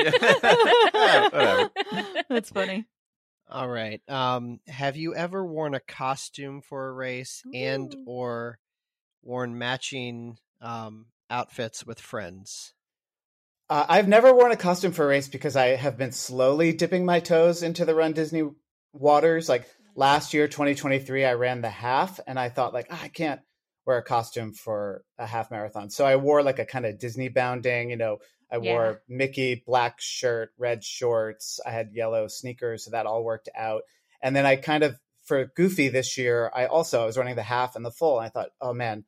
Whatever. 0.93 1.71
That's 2.29 2.51
funny. 2.51 2.85
All 3.49 3.67
right. 3.67 4.01
Um, 4.07 4.61
have 4.67 4.95
you 4.95 5.13
ever 5.13 5.45
worn 5.45 5.75
a 5.75 5.81
costume 5.81 6.61
for 6.61 6.87
a 6.87 6.93
race 6.93 7.43
and 7.53 7.93
or 8.07 8.59
worn 9.23 9.57
matching 9.57 10.37
um, 10.61 11.07
outfits 11.29 11.85
with 11.85 11.99
friends? 11.99 12.73
Uh, 13.69 13.85
I've 13.89 14.07
never 14.07 14.33
worn 14.33 14.53
a 14.53 14.57
costume 14.57 14.93
for 14.93 15.03
a 15.03 15.07
race 15.07 15.27
because 15.27 15.57
I 15.57 15.75
have 15.75 15.97
been 15.97 16.13
slowly 16.13 16.71
dipping 16.71 17.05
my 17.05 17.19
toes 17.19 17.61
into 17.61 17.83
the 17.83 17.95
Run 17.95 18.13
Disney 18.13 18.43
waters. 18.93 19.49
Like 19.49 19.67
last 19.95 20.33
year, 20.33 20.47
2023, 20.47 21.25
I 21.25 21.33
ran 21.33 21.61
the 21.61 21.69
half 21.69 22.19
and 22.25 22.39
I 22.39 22.49
thought 22.49 22.73
like, 22.73 22.87
"Ah, 22.89 23.01
I 23.03 23.07
can't 23.09 23.41
wear 23.85 23.97
a 23.97 24.03
costume 24.03 24.53
for 24.53 25.03
a 25.17 25.25
half 25.27 25.51
marathon. 25.51 25.89
So 25.89 26.05
I 26.05 26.15
wore 26.15 26.41
like 26.41 26.59
a 26.59 26.65
kind 26.65 26.85
of 26.85 26.99
Disney 26.99 27.29
bounding, 27.29 27.89
you 27.89 27.97
know, 27.97 28.19
I 28.51 28.57
Yeah. 28.57 28.71
wore 28.71 29.01
Mickey 29.09 29.61
black 29.65 29.99
shirt, 29.99 30.51
red 30.57 30.83
shorts. 30.83 31.59
I 31.65 31.71
had 31.71 31.91
yellow 31.93 32.27
sneakers. 32.27 32.85
So 32.85 32.91
that 32.91 33.05
all 33.05 33.23
worked 33.23 33.49
out. 33.55 33.83
And 34.21 34.35
then 34.35 34.45
I 34.45 34.55
kind 34.55 34.83
of, 34.83 34.97
for 35.25 35.45
Goofy 35.45 35.89
this 35.89 36.17
year, 36.17 36.49
I 36.53 36.65
also, 36.67 37.01
I 37.01 37.05
was 37.05 37.17
running 37.17 37.35
the 37.35 37.43
half 37.43 37.75
and 37.75 37.83
the 37.85 37.91
full. 37.91 38.19
And 38.19 38.25
I 38.25 38.29
thought, 38.29 38.51
oh 38.61 38.73
man, 38.73 39.03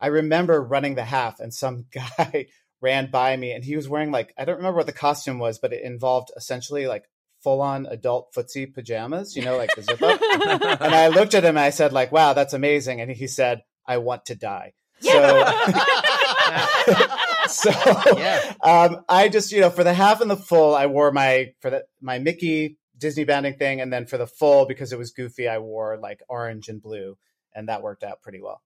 I 0.00 0.08
remember 0.08 0.62
running 0.62 0.94
the 0.94 1.04
half 1.04 1.40
and 1.40 1.52
some 1.52 1.86
guy 1.92 2.46
ran 2.80 3.10
by 3.10 3.36
me 3.36 3.52
and 3.52 3.64
he 3.64 3.74
was 3.76 3.88
wearing 3.88 4.10
like, 4.12 4.32
I 4.38 4.44
don't 4.44 4.56
remember 4.58 4.76
what 4.78 4.86
the 4.86 4.92
costume 4.92 5.38
was, 5.38 5.58
but 5.58 5.72
it 5.72 5.82
involved 5.82 6.30
essentially 6.36 6.86
like 6.86 7.04
full 7.42 7.60
on 7.60 7.86
adult 7.86 8.32
footsie 8.34 8.72
pajamas, 8.72 9.36
you 9.36 9.42
know, 9.42 9.56
like 9.56 9.74
the 9.74 9.82
zip 9.82 10.02
up. 10.02 10.20
and 10.80 10.94
I 10.94 11.08
looked 11.08 11.34
at 11.34 11.44
him 11.44 11.56
and 11.56 11.60
I 11.60 11.70
said 11.70 11.92
like, 11.92 12.12
wow, 12.12 12.32
that's 12.32 12.52
amazing. 12.52 13.00
And 13.00 13.10
he 13.10 13.26
said, 13.26 13.62
I 13.86 13.98
want 13.98 14.26
to 14.26 14.34
die. 14.34 14.72
So, 15.00 15.10
so 17.48 17.70
Yeah. 18.16 18.54
um, 18.62 19.04
I 19.08 19.28
just, 19.30 19.52
you 19.52 19.60
know, 19.60 19.70
for 19.70 19.84
the 19.84 19.94
half 19.94 20.20
and 20.20 20.30
the 20.30 20.36
full, 20.36 20.74
I 20.74 20.86
wore 20.86 21.12
my, 21.12 21.52
for 21.60 21.70
the, 21.70 21.84
my 22.00 22.18
Mickey 22.18 22.78
Disney 22.98 23.24
bounding 23.24 23.56
thing. 23.56 23.80
And 23.80 23.92
then 23.92 24.06
for 24.06 24.18
the 24.18 24.26
full, 24.26 24.66
because 24.66 24.92
it 24.92 24.98
was 24.98 25.12
goofy, 25.12 25.48
I 25.48 25.58
wore 25.58 25.98
like 25.98 26.20
orange 26.28 26.68
and 26.68 26.82
blue 26.82 27.16
and 27.54 27.68
that 27.68 27.82
worked 27.82 28.04
out 28.04 28.22
pretty 28.22 28.40
well. 28.40 28.62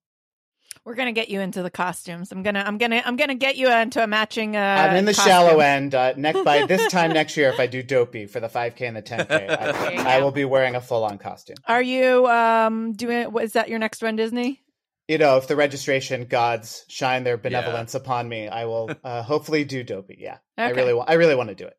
We're 0.85 0.95
gonna 0.95 1.12
get 1.12 1.28
you 1.28 1.40
into 1.40 1.62
the 1.62 1.71
costumes. 1.71 2.33
I'm 2.33 2.43
gonna, 2.43 2.62
I'm 2.66 2.78
gonna, 2.78 3.02
I'm 3.04 3.16
gonna 3.16 3.35
get 3.35 3.57
you 3.57 3.71
into 3.71 4.02
a 4.02 4.07
matching. 4.07 4.57
Uh, 4.57 4.61
I'm 4.61 4.97
in 4.97 5.04
the 5.04 5.12
costume. 5.14 5.31
shallow 5.31 5.61
end. 5.61 5.95
Uh, 5.95 6.14
next 6.16 6.43
by 6.45 6.66
this 6.66 6.90
time 6.90 7.12
next 7.12 7.37
year, 7.37 7.49
if 7.50 7.59
I 7.61 7.66
do 7.66 7.83
dopey 7.83 8.26
for 8.26 8.40
the 8.40 8.49
5K 8.49 8.81
and 8.83 8.97
the 8.97 9.02
10K, 9.02 9.28
There 9.28 9.93
you 9.93 10.00
I, 10.00 10.14
I 10.14 10.19
go. 10.19 10.25
will 10.25 10.33
be 10.33 10.45
wearing 10.45 10.75
a 10.75 10.81
full 10.81 11.04
on 11.04 11.19
costume. 11.19 11.57
Are 11.66 11.83
you 11.83 12.26
um 12.26 12.93
doing? 12.93 13.33
What 13.33 13.45
is 13.45 13.52
that? 13.52 13.69
Your 13.69 13.78
next 13.78 14.02
run, 14.02 14.16
Disney? 14.16 14.61
You 15.09 15.19
know, 15.19 15.37
if 15.37 15.49
the 15.49 15.57
registration 15.57 16.25
gods 16.25 16.85
shine 16.88 17.25
their 17.25 17.37
benevolence 17.37 17.95
upon 17.95 18.26
me, 18.26 18.49
I 18.49 18.64
will 18.64 18.90
uh, 19.04 19.23
hopefully 19.23 19.64
do 19.64 19.83
dopey. 19.85 20.16
Yeah, 20.19 20.38
I 20.57 20.71
really 20.71 20.95
want. 20.95 21.11
I 21.11 21.14
really 21.14 21.35
want 21.35 21.50
to 21.50 21.54
do 21.54 21.66
it. 21.66 21.76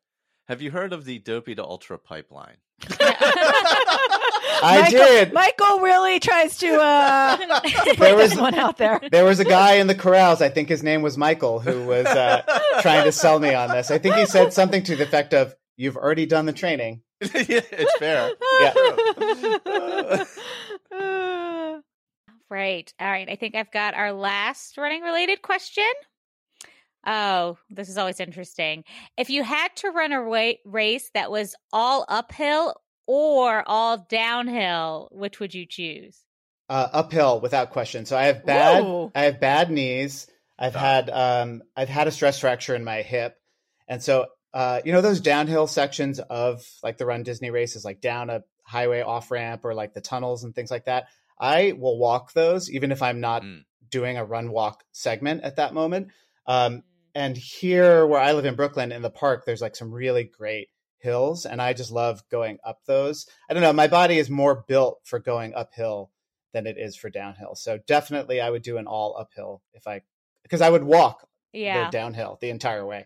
Have 0.48 0.62
you 0.62 0.72
heard 0.72 0.94
of 0.94 1.06
the 1.06 1.20
Dopey 1.20 1.56
to 1.56 1.64
Ultra 1.64 1.98
pipeline? 1.98 2.58
I 4.58 4.82
Michael, 4.82 5.00
did. 5.00 5.34
Michael 5.34 5.80
really 5.80 6.20
tries 6.20 6.58
to 6.60 6.76
uh 6.80 7.38
put 7.38 7.98
There 7.98 8.16
was- 8.16 8.32
this 8.32 8.40
one 8.40 8.56
out 8.56 8.78
there. 8.78 9.00
There 9.12 9.26
was 9.26 9.40
a 9.40 9.46
guy 9.46 9.74
in 9.76 9.88
the 9.88 9.96
corrals. 9.96 10.42
I 10.42 10.50
think 10.50 10.70
his 10.70 10.84
name 10.84 11.02
was 11.02 11.18
Michael, 11.18 11.60
who 11.60 11.86
was 11.86 12.06
uh, 12.06 12.42
trying 12.82 13.04
to 13.06 13.12
sell 13.12 13.40
me 13.40 13.54
on 13.54 13.70
this. 13.70 13.92
I 13.92 13.98
think 13.98 14.16
he 14.16 14.26
said 14.26 14.54
something 14.54 14.84
to 14.84 14.96
the 14.96 15.04
effect 15.04 15.34
of, 15.34 15.56
"You've 15.78 15.98
already 15.98 16.26
done 16.26 16.46
the 16.46 16.54
training." 16.54 17.02
yeah, 17.22 17.30
it's 17.72 17.98
fair. 17.98 18.32
Uh, 20.92 21.80
Right. 22.48 22.94
All 23.00 23.10
right. 23.10 23.28
I 23.28 23.36
think 23.38 23.56
I've 23.56 23.72
got 23.72 23.96
our 23.96 24.14
last 24.14 24.78
running 24.78 25.02
related 25.02 25.42
question. 25.42 25.84
Oh, 27.06 27.58
this 27.70 27.90
is 27.90 27.98
always 27.98 28.20
interesting. 28.20 28.84
If 29.18 29.30
you 29.30 29.44
had 29.44 29.76
to 29.78 29.92
run 29.92 30.12
a 30.12 30.24
wa- 30.24 30.54
race 30.66 31.12
that 31.14 31.30
was 31.32 31.56
all 31.72 32.06
uphill 32.08 32.76
or 33.08 33.64
all 33.68 34.06
downhill, 34.10 35.10
which 35.12 35.40
would 35.40 35.54
you 35.54 35.66
choose? 35.68 36.20
Uh, 36.68 36.88
uphill, 36.92 37.40
without 37.42 37.70
question. 37.72 38.06
So 38.06 38.18
I 38.18 38.26
have 38.26 38.44
bad. 38.46 38.84
Whoa. 38.84 39.12
I 39.14 39.26
have 39.26 39.40
bad 39.40 39.70
knees. 39.70 40.28
I've 40.58 40.74
had 40.74 41.10
um, 41.12 41.62
I've 41.76 41.90
had 41.90 42.08
a 42.08 42.12
stress 42.12 42.40
fracture 42.40 42.74
in 42.76 42.84
my 42.84 43.04
hip, 43.04 43.36
and 43.88 44.02
so 44.02 44.28
uh, 44.54 44.82
you 44.84 44.92
know 44.92 45.02
those 45.02 45.20
downhill 45.22 45.68
sections 45.68 46.20
of 46.20 46.66
like 46.82 46.98
the 46.98 47.06
Run 47.06 47.22
Disney 47.22 47.52
races, 47.52 47.86
like 47.86 48.02
down 48.02 48.32
a 48.32 48.42
highway 48.64 49.02
off 49.02 49.30
ramp 49.30 49.64
or 49.64 49.76
like 49.76 49.94
the 49.94 50.02
tunnels 50.02 50.44
and 50.44 50.56
things 50.56 50.72
like 50.72 50.86
that. 50.86 51.06
I 51.40 51.74
will 51.78 52.00
walk 52.00 52.34
those 52.34 52.72
even 52.72 52.92
if 52.92 53.04
I'm 53.04 53.20
not 53.20 53.44
Mm. 53.44 53.66
doing 53.92 54.18
a 54.18 54.26
run 54.26 54.50
walk 54.50 54.84
segment 54.92 55.44
at 55.44 55.58
that 55.58 55.74
moment. 55.74 56.08
Um, 56.48 56.84
and 57.16 57.36
here 57.36 58.06
where 58.06 58.22
I 58.22 58.34
live 58.34 58.46
in 58.46 58.56
Brooklyn 58.56 58.92
in 58.92 59.02
the 59.02 59.10
park, 59.10 59.46
there's 59.46 59.62
like 59.62 59.76
some 59.76 59.92
really 59.92 60.26
great 60.26 60.70
hills, 61.00 61.46
and 61.46 61.62
I 61.62 61.74
just 61.74 61.92
love 61.92 62.22
going 62.30 62.60
up 62.64 62.82
those. 62.86 63.26
I 63.50 63.54
don't 63.54 63.64
know, 63.64 63.74
my 63.74 63.88
body 63.88 64.18
is 64.20 64.30
more 64.30 64.64
built 64.68 65.00
for 65.04 65.18
going 65.20 65.54
uphill 65.56 66.12
than 66.54 66.68
it 66.68 66.78
is 66.78 66.96
for 66.96 67.10
downhill. 67.10 67.56
So 67.56 67.80
definitely, 67.88 68.42
I 68.42 68.50
would 68.50 68.62
do 68.62 68.78
an 68.78 68.88
all 68.88 69.16
uphill 69.18 69.62
if 69.74 69.88
I 69.88 70.02
because 70.44 70.62
I 70.62 70.70
would 70.70 70.84
walk 70.84 71.28
Yeah. 71.54 71.86
the 71.86 71.92
downhill 71.92 72.38
the 72.42 72.50
entire 72.50 72.86
way. 72.86 73.06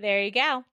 There 0.00 0.22
you 0.22 0.30
go. 0.30 0.64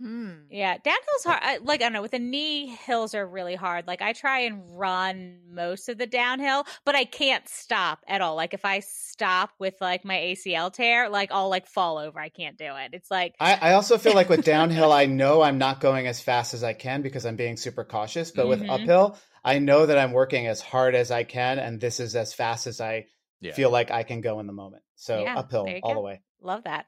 Hmm. 0.00 0.32
Yeah, 0.50 0.76
downhill's 0.78 1.24
hard. 1.24 1.40
I, 1.42 1.56
like 1.58 1.80
I 1.80 1.84
don't 1.84 1.92
know, 1.92 2.02
with 2.02 2.10
the 2.12 2.18
knee 2.18 2.66
hills 2.66 3.14
are 3.14 3.26
really 3.26 3.54
hard. 3.54 3.86
Like 3.86 4.02
I 4.02 4.12
try 4.12 4.40
and 4.40 4.78
run 4.78 5.40
most 5.50 5.88
of 5.88 5.98
the 5.98 6.06
downhill, 6.06 6.64
but 6.84 6.94
I 6.94 7.04
can't 7.04 7.48
stop 7.48 8.00
at 8.06 8.20
all. 8.20 8.34
Like 8.36 8.54
if 8.54 8.64
I 8.64 8.80
stop 8.80 9.50
with 9.58 9.74
like 9.80 10.04
my 10.04 10.16
ACL 10.16 10.72
tear, 10.72 11.08
like 11.08 11.30
I'll 11.32 11.48
like 11.48 11.66
fall 11.66 11.98
over. 11.98 12.18
I 12.18 12.28
can't 12.28 12.56
do 12.58 12.74
it. 12.76 12.90
It's 12.92 13.10
like 13.10 13.34
I, 13.40 13.54
I 13.60 13.72
also 13.74 13.98
feel 13.98 14.14
like 14.14 14.28
with 14.28 14.44
downhill, 14.54 14.92
I 14.92 15.06
know 15.06 15.42
I'm 15.42 15.58
not 15.58 15.80
going 15.80 16.06
as 16.06 16.20
fast 16.20 16.54
as 16.54 16.64
I 16.64 16.72
can 16.72 17.02
because 17.02 17.24
I'm 17.26 17.36
being 17.36 17.56
super 17.56 17.84
cautious. 17.84 18.30
But 18.30 18.48
with 18.48 18.60
Mhm. 18.60 18.70
uphill, 18.70 19.18
I 19.44 19.58
know 19.58 19.86
that 19.86 19.98
I'm 19.98 20.12
working 20.12 20.46
as 20.46 20.60
hard 20.60 20.94
as 20.94 21.10
I 21.10 21.24
can, 21.24 21.58
and 21.58 21.80
this 21.80 22.00
is 22.00 22.16
as 22.16 22.32
fast 22.34 22.66
as 22.66 22.80
I 22.80 23.06
Yeah. 23.40 23.52
feel 23.54 23.70
like 23.70 23.90
I 23.90 24.02
can 24.02 24.20
go 24.22 24.40
in 24.40 24.46
the 24.46 24.52
moment. 24.52 24.82
So 24.96 25.22
Yeah, 25.22 25.36
uphill 25.38 25.68
all 25.82 25.90
go. 25.90 26.00
the 26.00 26.00
way. 26.00 26.22
love 26.40 26.64
that. 26.64 26.86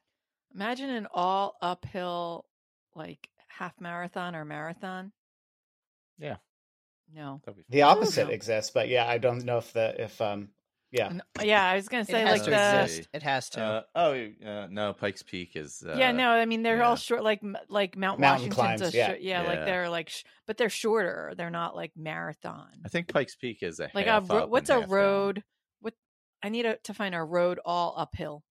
Imagine 0.54 0.88
an 0.90 1.06
all 1.12 1.56
uphill 1.60 2.46
like 2.96 3.28
half 3.48 3.80
marathon 3.80 4.34
or 4.34 4.44
marathon. 4.44 5.12
Yeah. 6.18 6.36
No. 7.14 7.40
The 7.68 7.82
opposite 7.82 8.28
No. 8.28 8.32
exists, 8.32 8.70
but 8.74 8.88
yeah, 8.88 9.06
I 9.06 9.18
don't 9.18 9.44
know 9.44 9.58
if 9.58 9.72
the 9.72 9.94
if 10.02 10.20
um 10.20 10.48
yeah. 10.92 11.06
N- 11.08 11.22
Yeah, 11.42 11.64
I 11.64 11.76
was 11.76 11.88
gonna 11.88 12.04
say 12.04 12.20
has 12.20 12.40
like 12.40 12.48
the 12.48 12.82
exist. 12.82 13.08
It 13.12 13.22
has 13.22 13.50
to. 13.50 13.62
Uh, 13.62 13.82
oh 13.94 14.12
uh, 14.48 14.66
no, 14.70 14.92
Pikes 14.92 15.22
Peak 15.22 15.54
is. 15.54 15.84
Uh, 15.86 15.94
yeah, 15.98 16.12
no, 16.12 16.30
I 16.30 16.46
mean 16.46 16.62
they're 16.62 16.78
yeah. 16.78 16.88
all 16.88 16.96
short, 16.96 17.22
like 17.22 17.42
like 17.68 17.96
Mount 17.96 18.18
Mountain 18.18 18.50
Washington's 18.50 18.80
climbs, 18.80 18.94
a 18.94 18.96
yeah. 18.96 19.06
short- 19.08 19.20
yeah, 19.20 19.42
like 19.42 19.64
they're 19.64 19.88
like, 19.88 20.08
sh- 20.08 20.24
but 20.46 20.56
they're 20.56 20.68
shorter. 20.70 21.34
They're 21.36 21.50
not 21.50 21.76
like 21.76 21.92
marathon. 21.96 22.68
I 22.84 22.88
think 22.88 23.12
Pikes 23.12 23.36
Peak 23.36 23.62
is 23.62 23.78
a 23.78 23.90
Like 23.94 24.06
a 24.06 24.20
ro- 24.28 24.44
up 24.44 24.48
what's 24.48 24.70
a 24.70 24.74
half 24.74 24.82
down. 24.82 24.90
road? 24.90 25.44
What 25.80 25.94
I 26.42 26.48
need 26.48 26.66
a, 26.66 26.76
to 26.84 26.94
find 26.94 27.14
a 27.14 27.22
road 27.22 27.60
all 27.64 27.94
uphill. 27.96 28.42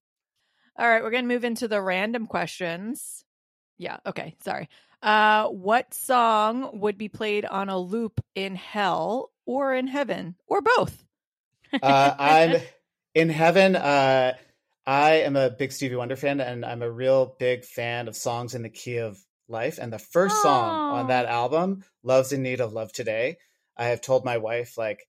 All 0.78 0.88
right, 0.88 1.02
we're 1.04 1.12
gonna 1.12 1.28
move 1.28 1.44
into 1.46 1.68
the 1.68 1.82
random 1.82 2.26
questions. 2.28 3.25
Yeah, 3.78 3.98
okay, 4.06 4.36
sorry. 4.40 4.70
Uh, 5.02 5.48
what 5.50 5.94
song 5.94 6.80
would 6.80 6.98
be 6.98 7.10
played 7.10 7.46
on 7.46 7.70
a 7.70 7.78
loop 7.78 8.22
in 8.34 8.56
hell 8.56 9.32
or 9.46 9.74
in 9.76 9.88
heaven 9.88 10.36
or 10.48 10.62
both? 10.62 11.04
Uh, 11.82 12.16
I'm 12.18 12.56
in 13.16 13.30
heaven. 13.30 13.76
Uh, 13.76 14.38
I 14.86 15.12
am 15.22 15.36
a 15.36 15.50
big 15.50 15.72
Stevie 15.72 15.96
Wonder 15.96 16.16
fan, 16.16 16.40
and 16.40 16.66
I'm 16.66 16.82
a 16.82 16.92
real 16.92 17.36
big 17.40 17.66
fan 17.66 18.08
of 18.08 18.16
songs 18.16 18.56
in 18.56 18.62
the 18.62 18.70
key 18.70 18.98
of 18.98 19.20
life. 19.48 19.78
And 19.80 19.92
the 19.92 20.00
first 20.00 20.42
song 20.42 20.84
on 20.90 21.08
that 21.08 21.26
album, 21.26 21.84
"Love's 22.04 22.32
in 22.34 22.44
Need 22.44 22.62
of 22.62 22.74
Love 22.74 22.92
Today," 22.94 23.38
I 23.78 23.86
have 23.86 24.02
told 24.02 24.26
my 24.26 24.38
wife 24.38 24.78
like, 24.78 25.08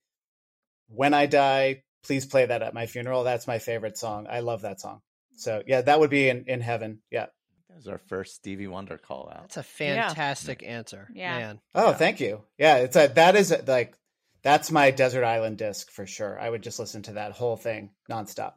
when 0.88 1.14
I 1.14 1.26
die, 1.26 1.84
please 2.02 2.26
play 2.26 2.46
that 2.46 2.62
at 2.62 2.74
my 2.74 2.86
funeral. 2.86 3.24
That's 3.24 3.46
my 3.46 3.58
favorite 3.58 3.98
song. 3.98 4.26
I 4.28 4.40
love 4.40 4.62
that 4.62 4.80
song. 4.80 5.02
So 5.36 5.62
yeah, 5.66 5.82
that 5.82 6.00
would 6.00 6.10
be 6.10 6.28
in 6.28 6.44
in 6.46 6.60
heaven. 6.60 7.02
Yeah. 7.10 7.26
That 7.76 7.84
was 7.84 7.88
our 7.88 7.98
first 8.08 8.36
Stevie 8.36 8.68
Wonder 8.68 8.96
call 8.96 9.30
out. 9.30 9.42
That's 9.42 9.58
a 9.58 9.62
fantastic 9.62 10.62
answer. 10.62 11.10
Yeah. 11.12 11.38
Man. 11.38 11.60
Oh, 11.74 11.88
Yeah. 11.88 11.92
thank 11.94 12.20
you. 12.20 12.42
Yeah, 12.56 12.76
it's 12.78 12.96
a 12.96 13.08
that 13.08 13.36
is 13.36 13.54
like 13.66 13.94
that's 14.42 14.70
my 14.70 14.90
desert 14.90 15.24
island 15.24 15.58
disc 15.58 15.90
for 15.90 16.06
sure. 16.06 16.40
I 16.40 16.48
would 16.48 16.62
just 16.62 16.78
listen 16.78 17.02
to 17.02 17.12
that 17.12 17.32
whole 17.32 17.56
thing 17.58 17.90
nonstop. 18.10 18.54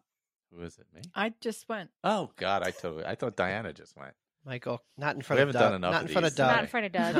Who 0.53 0.61
is 0.61 0.77
it? 0.77 0.85
Me? 0.95 1.01
I 1.13 1.33
just 1.41 1.67
went. 1.67 1.89
Oh 2.01 2.31
God, 2.37 2.63
I 2.63 2.71
totally. 2.71 3.03
I 3.03 3.15
thought 3.15 3.35
Diana 3.35 3.73
just 3.73 3.97
went. 3.97 4.13
Michael, 4.45 4.81
not 4.97 5.15
in 5.15 5.21
front 5.21 5.37
We 5.37 5.43
of 5.43 5.47
haven't 5.49 5.61
Doug. 5.61 5.71
done 5.71 5.75
enough 5.75 5.91
Not 5.91 6.01
of 6.03 6.07
in 6.07 6.13
front 6.13 6.25
of 6.25 6.31
these. 6.31 6.37
Doug. 6.37 6.47
Not 6.55 6.61
in 6.61 6.67
front 6.67 6.85
of 6.85 6.91
Doug. 6.91 7.15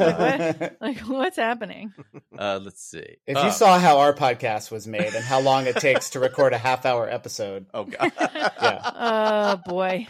Uh, 0.00 0.68
Like, 0.80 0.80
Like 0.80 0.98
what's 1.08 1.36
happening? 1.36 1.92
Uh, 2.36 2.58
let's 2.62 2.82
see. 2.82 3.16
If 3.26 3.36
Oh. 3.36 3.44
you 3.44 3.50
saw 3.52 3.78
how 3.78 3.98
our 3.98 4.12
podcast 4.14 4.70
was 4.70 4.86
made 4.88 5.14
and 5.14 5.24
how 5.24 5.40
long 5.40 5.66
it 5.66 5.76
takes 5.76 6.10
to 6.10 6.20
record 6.20 6.52
a 6.52 6.58
half 6.58 6.84
hour 6.86 7.08
episode, 7.08 7.66
Oh 7.74 7.84
God. 7.84 8.12
Yeah. 8.62 8.90
Oh 8.94 9.70
boy. 9.70 10.06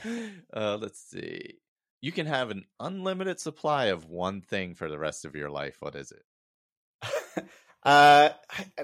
Uh, 0.55 0.79
let's 0.81 1.01
see. 1.11 1.55
You 2.01 2.13
can 2.13 2.27
have 2.27 2.51
an 2.51 2.65
unlimited 2.81 3.39
supply 3.41 3.87
of 3.87 4.07
one 4.07 4.41
thing 4.43 4.75
for 4.75 4.89
the 4.89 4.99
rest 4.99 5.25
of 5.25 5.35
your 5.35 5.51
life. 5.51 5.77
What 5.81 5.95
is 5.97 6.13
it? 6.13 7.45
Uh, 7.85 8.29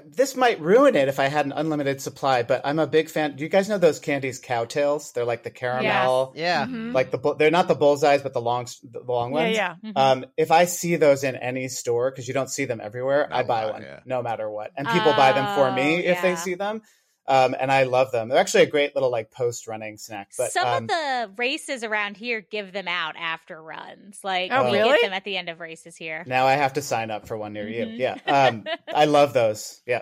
this 0.05 0.35
might 0.35 0.59
ruin 0.59 0.95
it 0.95 1.07
if 1.07 1.19
I 1.19 1.27
had 1.27 1.45
an 1.45 1.53
unlimited 1.53 2.01
supply, 2.01 2.43
but 2.43 2.61
I'm 2.65 2.79
a 2.79 2.87
big 2.87 3.09
fan. 3.09 3.37
Do 3.37 3.43
you 3.43 3.49
guys 3.49 3.69
know 3.69 3.77
those 3.77 3.97
candies, 3.99 4.39
Cow 4.39 4.65
Tales? 4.65 5.13
They're 5.13 5.23
like 5.23 5.43
the 5.43 5.49
caramel, 5.51 6.33
Yeah. 6.35 6.65
Mhm. 6.65 6.93
like 6.93 7.09
the 7.11 7.17
bu- 7.17 7.35
they're 7.37 7.49
not 7.51 7.69
the 7.69 7.75
bullseyes, 7.75 8.21
but 8.23 8.33
the 8.33 8.41
long, 8.41 8.67
the 8.83 8.99
long 8.99 9.33
yeah, 9.33 9.39
ones. 9.41 9.55
yeah. 9.55 9.75
Mhm. 9.85 9.93
Um, 9.95 10.25
if 10.35 10.51
I 10.51 10.65
see 10.65 10.97
those 10.97 11.23
in 11.23 11.37
any 11.37 11.69
store, 11.69 12.11
because 12.11 12.27
you 12.27 12.33
don't 12.33 12.49
see 12.49 12.65
them 12.65 12.81
everywhere, 12.83 13.27
No 13.29 13.35
I 13.37 13.43
buy 13.43 13.65
lie, 13.65 13.71
one 13.71 13.81
yeah. 13.83 13.99
no 14.05 14.21
matter 14.21 14.49
what, 14.49 14.71
and 14.75 14.85
people 14.87 15.13
buy 15.13 15.31
them 15.31 15.55
for 15.55 15.71
me 15.71 16.03
if 16.05 16.21
they 16.21 16.35
see 16.35 16.55
them. 16.55 16.81
Um, 17.29 17.55
and 17.59 17.71
I 17.71 17.83
love 17.83 18.11
them. 18.11 18.27
They're 18.27 18.39
actually 18.39 18.63
a 18.63 18.69
great 18.69 18.95
little 18.95 19.11
like 19.11 19.29
post 19.31 19.67
running 19.67 19.97
snack. 19.97 20.31
But 20.35 20.51
Some 20.51 20.67
um, 20.67 20.83
of 20.83 20.87
the 20.89 21.31
races 21.37 21.83
around 21.83 22.17
here 22.17 22.41
give 22.41 22.73
them 22.73 22.87
out 22.87 23.15
after 23.17 23.61
runs. 23.61 24.19
Like 24.23 24.51
Oh, 24.51 24.71
we 24.71 24.79
really? 24.79 24.93
get 24.93 25.01
them 25.03 25.13
at 25.13 25.23
the 25.23 25.37
end 25.37 25.47
of 25.47 25.59
races 25.59 25.95
here. 25.95 26.23
now 26.27 26.47
I 26.47 26.53
have 26.53 26.73
to 26.73 26.81
sign 26.81 27.11
up 27.11 27.27
for 27.27 27.37
one 27.37 27.53
near 27.53 27.67
you. 27.69 27.85
Mhm. 27.85 27.97
Yeah, 27.99 28.17
um, 28.25 28.65
I 28.93 29.05
love 29.05 29.33
those. 29.33 29.79
Yeah. 29.85 30.01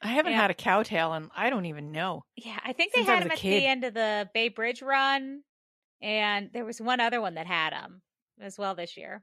I 0.00 0.08
haven't 0.08 0.32
Yeah. 0.32 0.40
had 0.42 0.50
a 0.50 0.54
Cow 0.54 0.82
Tale, 0.82 1.12
and 1.12 1.30
I 1.36 1.50
don't 1.50 1.66
even 1.66 1.92
know. 1.92 2.22
Yeah, 2.36 2.58
I 2.64 2.72
think 2.72 2.92
they 2.92 3.00
Since 3.00 3.08
I 3.10 3.14
had 3.14 3.22
them 3.24 3.30
at 3.32 3.38
kid. 3.38 3.60
the 3.60 3.66
end 3.66 3.84
of 3.84 3.94
the 3.94 4.30
Bay 4.32 4.48
Bridge 4.48 4.82
run, 4.82 5.42
and 6.00 6.50
there 6.52 6.64
was 6.64 6.80
one 6.80 7.00
other 7.00 7.20
one 7.20 7.34
that 7.34 7.46
had 7.46 7.72
them 7.72 8.02
as 8.40 8.56
well 8.58 8.74
this 8.74 8.96
year. 8.96 9.22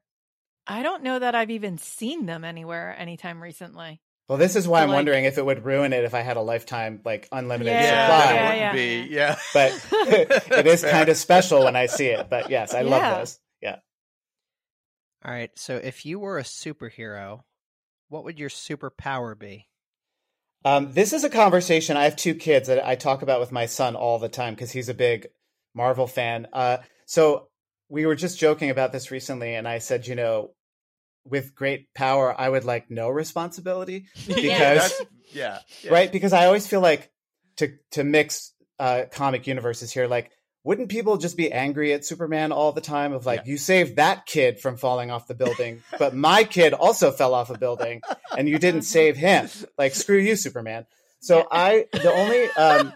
I 0.67 0.83
don't 0.83 1.03
know 1.03 1.19
that 1.19 1.35
I've 1.35 1.49
even 1.51 1.77
seen 1.77 2.25
them 2.27 2.43
anywhere 2.45 2.95
anytime 2.97 3.41
recently. 3.41 4.01
Well, 4.29 4.37
this 4.37 4.55
is 4.55 4.67
why 4.67 4.79
So, 4.79 4.83
I'm 4.83 4.89
like- 4.89 4.95
wondering 4.97 5.25
if 5.25 5.37
it 5.39 5.45
would 5.45 5.65
ruin 5.65 5.91
it 5.91 6.05
if 6.05 6.13
I 6.13 6.21
had 6.21 6.37
a 6.37 6.41
lifetime 6.41 7.01
like 7.03 7.27
unlimited 7.31 7.73
Yeah, 7.73 7.81
Yeah, 7.81 8.05
supply. 8.05 8.33
that 8.33 8.35
yeah, 8.35 8.43
wouldn't 8.43 8.59
yeah. 8.59 8.73
be. 9.07 9.13
Yeah, 9.15 9.39
But 9.53 10.51
it 10.59 10.67
is 10.67 10.81
Fair. 10.81 10.91
kind 10.91 11.09
of 11.09 11.17
special 11.17 11.63
when 11.65 11.75
I 11.75 11.87
see 11.87 12.05
it. 12.07 12.29
But 12.29 12.49
yes, 12.51 12.73
I 12.73 12.83
love 12.83 13.01
Yeah. 13.01 13.17
those. 13.17 13.39
Yeah. 13.61 13.75
All 15.25 15.31
right. 15.33 15.49
So 15.55 15.75
if 15.77 16.05
you 16.05 16.19
were 16.19 16.37
a 16.37 16.43
superhero, 16.43 17.41
what 18.07 18.23
would 18.23 18.39
your 18.39 18.49
superpower 18.49 19.37
be? 19.37 19.67
Um, 20.63 20.91
this 20.93 21.11
is 21.13 21.23
a 21.23 21.29
conversation. 21.29 21.97
I 21.97 22.03
have 22.03 22.15
two 22.15 22.35
kids 22.35 22.67
that 22.67 22.85
I 22.85 22.95
talk 22.95 23.21
about 23.21 23.39
with 23.39 23.51
my 23.51 23.65
son 23.65 23.95
all 23.95 24.19
the 24.19 24.29
time 24.29 24.53
because 24.53 24.71
he's 24.71 24.89
a 24.89 24.93
big 24.93 25.27
Marvel 25.73 26.05
fan. 26.07 26.47
Uh, 26.53 26.77
so 27.05 27.47
we 27.89 28.05
were 28.05 28.15
just 28.15 28.37
joking 28.39 28.69
about 28.69 28.91
this 28.91 29.09
recently, 29.09 29.55
and 29.55 29.67
I 29.67 29.79
said, 29.79 30.05
you 30.05 30.15
know, 30.15 30.51
with 31.29 31.55
great 31.55 31.93
power, 31.93 32.33
I 32.37 32.49
would 32.49 32.65
like 32.65 32.89
no 32.89 33.09
responsibility 33.09 34.05
because 34.27 34.47
that's- 34.47 35.01
yeah, 35.31 35.59
yeah. 35.83 35.91
right 35.91 36.11
because 36.11 36.33
I 36.33 36.45
always 36.47 36.65
feel 36.67 36.81
like 36.81 37.11
to 37.57 37.73
to 37.91 38.03
mix 38.03 38.53
uh, 38.79 39.03
comic 39.11 39.47
universes 39.47 39.91
here, 39.91 40.07
like. 40.07 40.31
Wouldn't 40.65 40.89
people 40.89 41.15
just 41.15 41.37
be 41.37 41.53
angry 41.53 41.93
at 41.93 42.03
Superman 42.05 42.51
all 42.51 42.73
the 42.73 42.81
time? 42.81 43.13
Of 43.13 43.25
like, 43.25 43.39
Yeah. 43.45 43.51
you 43.53 43.57
saved 43.57 43.95
that 43.95 44.25
kid 44.25 44.59
from 44.59 44.75
falling 44.75 45.09
off 45.09 45.25
the 45.25 45.33
building, 45.33 45.81
but 45.97 46.13
my 46.13 46.43
kid 46.43 46.73
also 46.73 47.11
fell 47.11 47.33
off 47.33 47.49
a 47.49 47.57
building, 47.57 48.01
and 48.37 48.47
you 48.47 48.59
didn't 48.59 48.81
save 48.97 49.15
him. 49.15 49.47
Like, 49.77 49.95
screw 49.95 50.17
you, 50.17 50.35
Superman. 50.35 50.85
So 51.21 51.37
Yeah. 51.37 51.43
I 51.49 51.85
the 51.93 52.11
only 52.11 52.49
um 52.51 52.91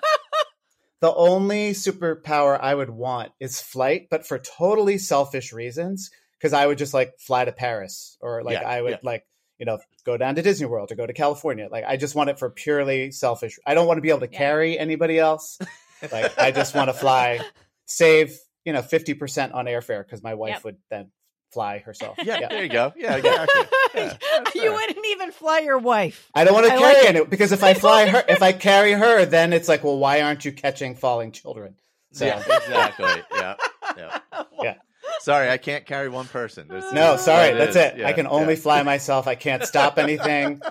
the 1.00 1.14
only 1.14 1.72
superpower 1.72 2.60
I 2.60 2.76
would 2.76 2.90
want 2.90 3.32
is 3.40 3.62
flight, 3.62 4.08
but 4.12 4.28
for 4.28 4.40
totally 4.40 4.98
selfish 4.98 5.54
reasons. 5.54 6.12
Because 6.44 6.52
I 6.52 6.68
would 6.68 6.78
just 6.78 6.94
like 6.94 7.18
fly 7.20 7.46
to 7.46 7.54
Paris, 7.54 8.18
or 8.20 8.44
like 8.44 8.60
Yeah, 8.60 8.68
I 8.68 8.82
would 8.82 8.92
yeah. 8.92 8.98
like 9.02 9.26
you 9.60 9.66
know 9.66 9.80
go 10.04 10.18
down 10.18 10.36
to 10.36 10.42
Disney 10.42 10.66
World 10.68 10.92
or 10.92 10.96
go 10.96 11.06
to 11.08 11.14
California. 11.14 11.70
Like 11.72 11.86
I 11.88 11.96
just 11.96 12.16
want 12.16 12.30
it 12.30 12.38
for 12.38 12.50
purely 12.50 13.12
selfish. 13.12 13.58
I 13.66 13.74
don't 13.76 13.88
want 13.88 13.98
to 13.98 14.02
be 14.02 14.10
able 14.10 14.20
to 14.28 14.30
Yeah. 14.30 14.38
carry 14.38 14.78
anybody 14.78 15.18
else. 15.18 15.58
Like 16.12 16.38
I 16.38 16.52
just 16.52 16.76
want 16.76 16.90
to 16.90 16.94
fly, 16.94 17.40
save 17.86 18.38
you 18.66 18.74
know 18.74 18.82
fifty 18.82 19.14
percent 19.14 19.54
on 19.54 19.68
airfare 19.68 20.04
because 20.06 20.22
my 20.22 20.34
wife 20.34 20.56
Yep. 20.56 20.64
would 20.66 20.78
then 20.90 21.12
fly 21.54 21.78
herself. 21.78 22.18
Yeah, 22.22 22.46
there 22.50 22.62
you 22.62 22.68
go. 22.68 22.92
Yeah, 22.98 23.16
exactly. 23.22 23.62
Yeah, 23.96 24.14
you 24.54 24.74
wouldn't 24.74 25.06
even 25.12 25.32
fly 25.32 25.60
your 25.60 25.78
wife. 25.78 26.30
I 26.36 26.44
don't 26.44 26.54
want 26.56 26.66
to 26.66 26.74
I 26.74 26.78
carry 26.78 26.94
like 26.96 27.06
any 27.06 27.24
because 27.26 27.54
if 27.54 27.64
I 27.64 27.74
fly 27.74 28.08
her, 28.10 28.22
if 28.28 28.42
I 28.42 28.52
carry 28.52 28.92
her, 28.92 29.24
then 29.24 29.54
it's 29.54 29.70
like, 29.70 29.86
well, 29.86 29.98
why 29.98 30.22
aren't 30.24 30.44
you 30.44 30.52
catching 30.52 30.96
falling 30.96 31.32
children? 31.32 31.76
So 32.12 32.26
Yeah, 32.26 32.40
exactly. 32.40 33.24
Yeah, 33.34 33.56
yeah. 33.96 34.20
Yeah. 34.62 34.76
Sorry, 35.24 35.50
I 35.50 35.58
can't 35.58 35.86
carry 35.86 36.10
one 36.10 36.28
person. 36.28 36.68
This 36.68 36.92
no, 36.92 37.16
sorry, 37.18 37.50
what 37.52 37.58
that's 37.58 37.70
is. 37.72 37.76
it. 37.78 37.98
Yeah, 38.00 38.08
I 38.08 38.14
can 38.14 38.28
only 38.28 38.56
yeah. 38.56 38.60
fly 38.60 38.84
myself. 38.84 39.26
I 39.28 39.36
can't 39.36 39.64
stop 39.64 39.98
anything. 39.98 40.62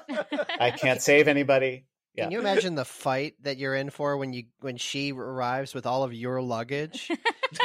I 0.61 0.71
can't 0.71 1.01
save 1.01 1.27
anybody. 1.27 1.87
Yeah. 2.15 2.25
Can 2.25 2.33
you 2.33 2.41
imagine 2.41 2.75
the 2.75 2.85
fight 2.85 3.35
that 3.43 3.57
you're 3.57 3.75
in 3.75 3.89
for 3.89 4.19
when 4.19 4.35
you 4.35 4.45
when 4.61 4.77
she 4.77 5.13
arrives 5.13 5.75
with 5.75 5.87
all 5.87 6.03
of 6.05 6.13
your 6.13 6.43
luggage? 6.43 7.09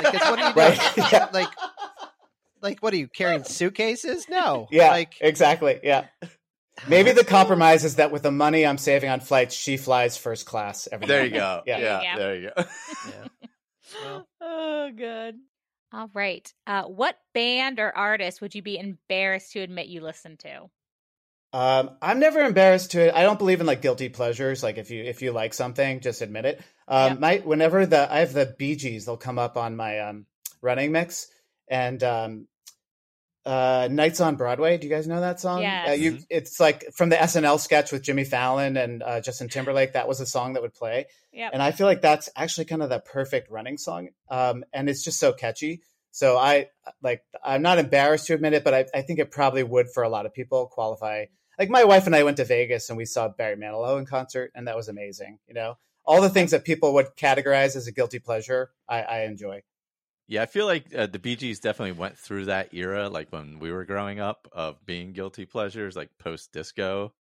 Like, 0.01 0.13
what 0.13 0.39
are 0.39 0.47
you 0.47 0.53
doing? 0.53 0.55
Right. 0.55 0.97
Yeah. 1.11 1.27
Like, 1.33 1.49
like 2.61 2.79
what 2.79 2.93
are 2.93 2.97
you 2.97 3.07
carrying 3.09 3.43
suitcases? 3.43 4.27
No. 4.29 4.67
Yeah, 4.71 4.89
Like, 4.91 5.15
exactly. 5.19 5.79
Yeah. 5.83 6.05
Maybe 6.87 7.11
the 7.11 7.25
compromise 7.25 7.83
is 7.83 7.95
that 7.97 8.11
with 8.11 8.21
the 8.23 8.31
money 8.31 8.65
I'm 8.65 8.77
saving 8.77 9.09
on 9.09 9.19
flights, 9.19 9.53
she 9.55 9.75
flies 9.77 10.15
first 10.15 10.45
class 10.45 10.87
every 10.91 11.07
There 11.07 11.25
you 11.25 11.31
go. 11.31 11.63
Yeah. 11.65 11.79
Yeah, 11.79 12.01
Yeah. 12.01 12.17
there 12.17 12.35
you 12.35 12.51
go. 12.55 12.63
yeah. 13.09 13.27
Well, 14.03 14.27
Oh, 14.41 14.91
God. 14.97 15.35
All 15.91 16.09
right. 16.13 16.51
Uh, 16.65 16.83
what 16.83 17.17
band 17.33 17.79
or 17.79 17.95
artist 17.95 18.41
would 18.41 18.53
you 18.55 18.61
be 18.61 18.77
embarrassed 18.77 19.53
to 19.53 19.61
admit 19.61 19.87
you 19.87 20.01
listen 20.01 20.37
to? 20.37 20.69
Um, 21.53 21.91
I'm 22.01 22.19
never 22.19 22.41
embarrassed 22.41 22.91
to 22.91 23.07
it. 23.07 23.13
I 23.15 23.23
don't 23.23 23.39
believe 23.39 23.61
in 23.61 23.67
like 23.67 23.81
guilty 23.81 24.09
pleasures. 24.09 24.61
Like 24.61 24.77
if 24.77 24.91
you 24.91 25.03
if 25.03 25.21
you 25.21 25.31
like 25.31 25.53
something, 25.53 26.01
just 26.01 26.21
admit 26.21 26.45
it. 26.45 26.61
Um, 26.87 27.05
Yep. 27.07 27.19
my 27.19 27.37
whenever 27.37 27.85
the 27.85 28.11
I 28.11 28.19
have 28.19 28.33
the 28.33 28.53
Bee 28.57 28.75
Gees, 28.75 29.05
they'll 29.05 29.17
come 29.17 29.39
up 29.39 29.57
on 29.57 29.75
my 29.75 29.99
um 29.99 30.25
running 30.61 30.91
mix 30.91 31.27
and 31.67 32.03
um 32.03 32.47
uh 33.47 33.87
Nights 33.89 34.19
on 34.19 34.35
Broadway. 34.35 34.77
Do 34.77 34.87
you 34.87 34.93
guys 34.93 35.07
know 35.07 35.21
that 35.21 35.39
song? 35.39 35.61
Yes. 35.61 35.89
Uh, 35.89 35.91
you 35.93 36.19
it's 36.29 36.59
like 36.59 36.85
from 36.93 37.09
the 37.09 37.15
SNL 37.15 37.59
sketch 37.59 37.91
with 37.91 38.03
Jimmy 38.03 38.25
Fallon 38.25 38.75
and 38.75 39.01
uh, 39.01 39.21
Justin 39.21 39.47
Timberlake. 39.47 39.93
That 39.93 40.07
was 40.07 40.19
a 40.19 40.25
song 40.25 40.53
that 40.53 40.61
would 40.61 40.73
play. 40.73 41.05
Yep. 41.31 41.51
and 41.53 41.61
I 41.61 41.71
feel 41.71 41.87
like 41.87 42.01
that's 42.01 42.29
actually 42.35 42.65
kind 42.65 42.81
of 42.81 42.89
the 42.89 42.99
perfect 42.99 43.49
running 43.51 43.77
song. 43.77 44.09
Um, 44.29 44.65
and 44.73 44.89
it's 44.89 45.03
just 45.03 45.19
so 45.19 45.33
catchy. 45.33 45.81
So 46.11 46.35
I 46.37 46.67
like 47.01 47.21
I'm 47.43 47.61
not 47.61 47.77
embarrassed 47.77 48.27
to 48.27 48.33
admit 48.33 48.53
it, 48.53 48.63
but 48.63 48.73
I, 48.73 48.85
I 48.93 49.01
think 49.01 49.19
it 49.19 49.31
probably 49.31 49.63
would 49.63 49.89
for 49.93 50.03
a 50.03 50.09
lot 50.09 50.25
of 50.25 50.33
people 50.33 50.67
qualify. 50.67 51.25
Like 51.57 51.69
my 51.69 51.85
wife 51.85 52.05
and 52.05 52.15
I 52.15 52.23
went 52.23 52.37
to 52.37 52.45
Vegas 52.45 52.89
and 52.89 52.97
we 52.97 53.05
saw 53.05 53.29
Barry 53.29 53.55
Manilow 53.55 53.97
in 53.97 54.05
concert, 54.05 54.51
and 54.55 54.67
that 54.67 54.75
was 54.75 54.89
amazing. 54.89 55.39
You 55.47 55.53
know, 55.53 55.77
all 56.05 56.21
the 56.21 56.29
things 56.29 56.51
that 56.51 56.65
people 56.65 56.93
would 56.95 57.15
categorize 57.15 57.75
as 57.75 57.87
a 57.87 57.91
guilty 57.91 58.19
pleasure, 58.19 58.71
I, 58.89 59.01
I 59.01 59.19
enjoy. 59.23 59.61
Yeah, 60.27 60.41
I 60.41 60.45
feel 60.45 60.65
like 60.65 60.93
uh, 60.93 61.07
the 61.07 61.19
Bee 61.19 61.35
Gees 61.37 61.59
definitely 61.59 61.93
went 61.93 62.17
through 62.17 62.45
that 62.45 62.73
era, 62.73 63.07
like 63.09 63.31
when 63.31 63.59
we 63.59 63.71
were 63.71 63.85
growing 63.85 64.19
up, 64.19 64.47
of 64.51 64.85
being 64.85 65.13
guilty 65.13 65.45
pleasures, 65.45 65.95
like 65.95 66.09
post 66.17 66.51
disco. 66.51 67.13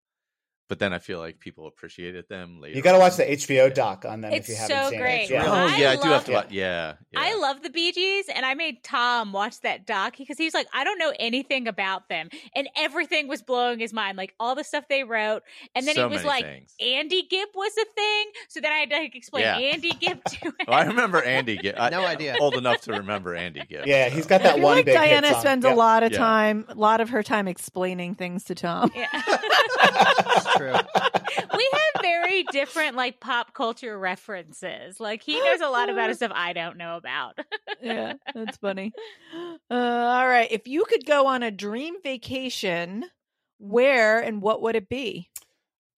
But 0.67 0.79
then 0.79 0.93
I 0.93 0.99
feel 0.99 1.19
like 1.19 1.39
people 1.39 1.67
appreciated 1.67 2.27
them 2.27 2.59
later. 2.59 2.75
You 2.75 2.81
got 2.81 2.93
to 2.93 2.97
watch 2.99 3.17
the 3.17 3.23
HBO 3.31 3.67
Yeah. 3.67 3.69
doc 3.69 4.03
on 4.03 4.21
them 4.21 4.33
It's 4.33 4.49
if 4.49 4.55
you 4.55 4.55
haven't 4.59 4.83
so 4.85 4.89
seen 4.89 4.99
great. 4.99 5.23
it. 5.25 5.29
Yeah. 5.29 5.43
Oh 5.45 5.51
I 5.67 5.77
yeah, 5.77 5.91
I 5.91 5.95
do 5.95 6.01
love- 6.01 6.11
have 6.11 6.25
to 6.25 6.31
watch. 6.31 6.47
Yeah, 6.51 6.93
yeah. 7.11 7.19
I 7.19 7.35
love 7.35 7.61
the 7.61 7.69
Bee 7.69 7.91
Gees, 7.91 8.25
and 8.33 8.45
I 8.45 8.55
made 8.55 8.83
Tom 8.83 9.31
watch 9.31 9.61
that 9.61 9.85
doc 9.85 10.15
because 10.17 10.39
he's 10.39 10.55
like, 10.55 10.65
I 10.73 10.83
don't 10.83 10.97
know 10.97 11.13
anything 11.19 11.67
about 11.67 12.09
them, 12.09 12.29
and 12.55 12.67
everything 12.75 13.27
was 13.27 13.43
blowing 13.43 13.77
his 13.77 13.93
mind, 13.93 14.17
like 14.17 14.33
all 14.39 14.55
the 14.55 14.63
stuff 14.63 14.85
they 14.89 15.03
wrote, 15.03 15.43
and 15.75 15.85
then 15.87 15.93
so 15.95 16.05
it 16.07 16.09
was 16.09 16.23
like 16.23 16.43
things. 16.45 16.73
Andy 16.79 17.21
Gibb 17.29 17.49
was 17.53 17.71
a 17.79 17.85
thing, 17.95 18.25
so 18.47 18.59
then 18.59 18.71
I 18.71 18.77
had 18.77 18.89
to 18.89 18.95
like, 18.97 19.15
explain 19.15 19.43
Yeah. 19.43 19.57
Andy 19.57 19.91
Gibb 19.91 20.23
to 20.23 20.35
him. 20.45 20.53
Oh, 20.67 20.71
I 20.73 20.85
remember 20.85 21.21
Andy. 21.21 21.57
Gibb. 21.57 21.75
I, 21.79 21.89
No 21.91 22.03
idea. 22.05 22.37
Old 22.39 22.55
enough 22.55 22.81
to 22.81 22.93
remember 22.93 23.35
Andy 23.35 23.61
Gibb. 23.69 23.85
Yeah, 23.85 24.09
so. 24.09 24.15
he's 24.15 24.25
got 24.25 24.41
I 24.41 24.43
that 24.45 24.55
feel 24.55 24.63
one 24.63 24.77
like 24.77 24.85
big 24.85 24.97
hit 24.97 25.01
Diana 25.09 25.31
song. 25.31 25.41
spends 25.41 25.65
Yeah. 25.65 25.73
a 25.73 25.75
lot 25.75 26.01
of 26.01 26.11
Yeah. 26.11 26.17
time, 26.17 26.65
a 26.69 26.73
lot 26.73 27.01
of 27.01 27.09
her 27.09 27.21
time 27.21 27.47
explaining 27.47 28.15
things 28.15 28.45
to 28.45 28.55
Tom. 28.55 28.91
Yeah. 28.95 29.07
That's 30.57 30.89
true. 30.95 31.45
we 31.57 31.69
have 31.73 32.01
very 32.01 32.43
different 32.43 32.95
like 32.95 33.19
pop 33.19 33.53
culture 33.53 33.97
references. 33.97 34.99
Like 34.99 35.21
he 35.23 35.39
knows 35.41 35.61
a 35.61 35.69
lot 35.69 35.89
about 35.89 36.15
stuff 36.15 36.31
I 36.33 36.53
don't 36.53 36.77
know 36.77 36.97
about. 36.97 37.37
yeah, 37.81 38.13
that's 38.33 38.57
funny. 38.57 38.93
Uh, 39.69 39.73
all 39.73 40.27
right, 40.27 40.51
if 40.51 40.67
you 40.67 40.85
could 40.85 41.05
go 41.05 41.27
on 41.27 41.43
a 41.43 41.51
dream 41.51 41.95
vacation, 42.03 43.05
where 43.57 44.19
and 44.19 44.41
what 44.41 44.61
would 44.61 44.75
it 44.75 44.89
be? 44.89 45.29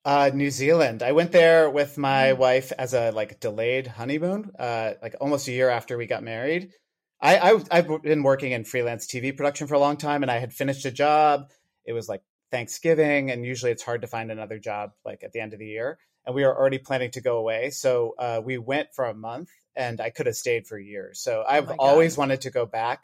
Uh, 0.05 0.31
New 0.33 0.49
Zealand. 0.49 1.03
I 1.03 1.11
went 1.11 1.33
there 1.33 1.69
with 1.69 1.97
my 1.97 2.27
Mm. 2.33 2.37
wife 2.37 2.71
as 2.77 2.93
a 2.93 3.11
like 3.11 3.39
delayed 3.41 3.87
honeymoon, 3.87 4.51
uh, 4.57 4.93
like 5.01 5.15
almost 5.19 5.47
a 5.49 5.51
year 5.51 5.69
after 5.69 5.97
we 5.97 6.05
got 6.05 6.23
married. 6.23 6.71
I, 7.19 7.37
I 7.51 7.59
I've 7.71 8.01
been 8.03 8.23
working 8.23 8.51
in 8.53 8.63
freelance 8.63 9.05
TV 9.07 9.35
production 9.35 9.67
for 9.67 9.73
a 9.73 9.79
long 9.79 9.97
time, 9.97 10.21
and 10.23 10.31
I 10.31 10.37
had 10.37 10.53
finished 10.53 10.85
a 10.85 10.91
job. 10.91 11.51
It 11.83 11.93
was 11.93 12.07
like 12.07 12.21
Thanksgiving, 12.51 13.31
and 13.31 13.45
usually 13.45 13.71
it's 13.71 13.83
hard 13.83 14.01
to 14.01 14.07
find 14.07 14.31
another 14.31 14.59
job 14.59 14.91
like 15.05 15.23
at 15.23 15.31
the 15.33 15.39
end 15.39 15.53
of 15.53 15.59
the 15.59 15.67
year. 15.67 15.99
And 16.25 16.35
we 16.35 16.43
were 16.43 16.55
already 16.57 16.77
planning 16.77 17.11
to 17.11 17.21
go 17.21 17.37
away, 17.37 17.69
so 17.69 18.13
uh, 18.19 18.41
we 18.43 18.57
went 18.57 18.93
for 18.93 19.05
a 19.05 19.13
month, 19.13 19.49
and 19.75 20.01
I 20.01 20.09
could 20.09 20.25
have 20.25 20.35
stayed 20.35 20.67
for 20.67 20.77
years. 20.77 21.19
So 21.21 21.43
I've 21.47 21.65
my 21.67 21.71
God. 21.71 21.79
always 21.79 22.17
wanted 22.17 22.41
to 22.41 22.51
go 22.51 22.65
back, 22.65 23.03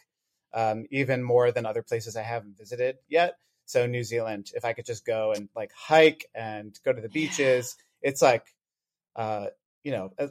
um, 0.53 0.85
even 0.91 1.23
more 1.23 1.51
than 1.51 1.65
other 1.65 1.83
places 1.83 2.17
I 2.17 2.23
haven't 2.23 2.57
visited 2.57 2.97
yet. 3.07 3.35
So 3.65 3.85
New 3.85 4.03
Zealand, 4.03 4.51
if 4.53 4.65
I 4.65 4.73
could 4.73 4.85
just 4.85 5.05
go 5.05 5.31
and 5.31 5.47
like 5.55 5.71
hike 5.73 6.25
and 6.35 6.77
go 6.83 6.91
to 6.91 7.01
the 7.01 7.07
beaches, 7.07 7.77
it's 8.01 8.21
like, 8.21 8.45
uh, 9.15 9.47
you 9.83 9.91
know, 9.91 10.11
uh, 10.19 10.27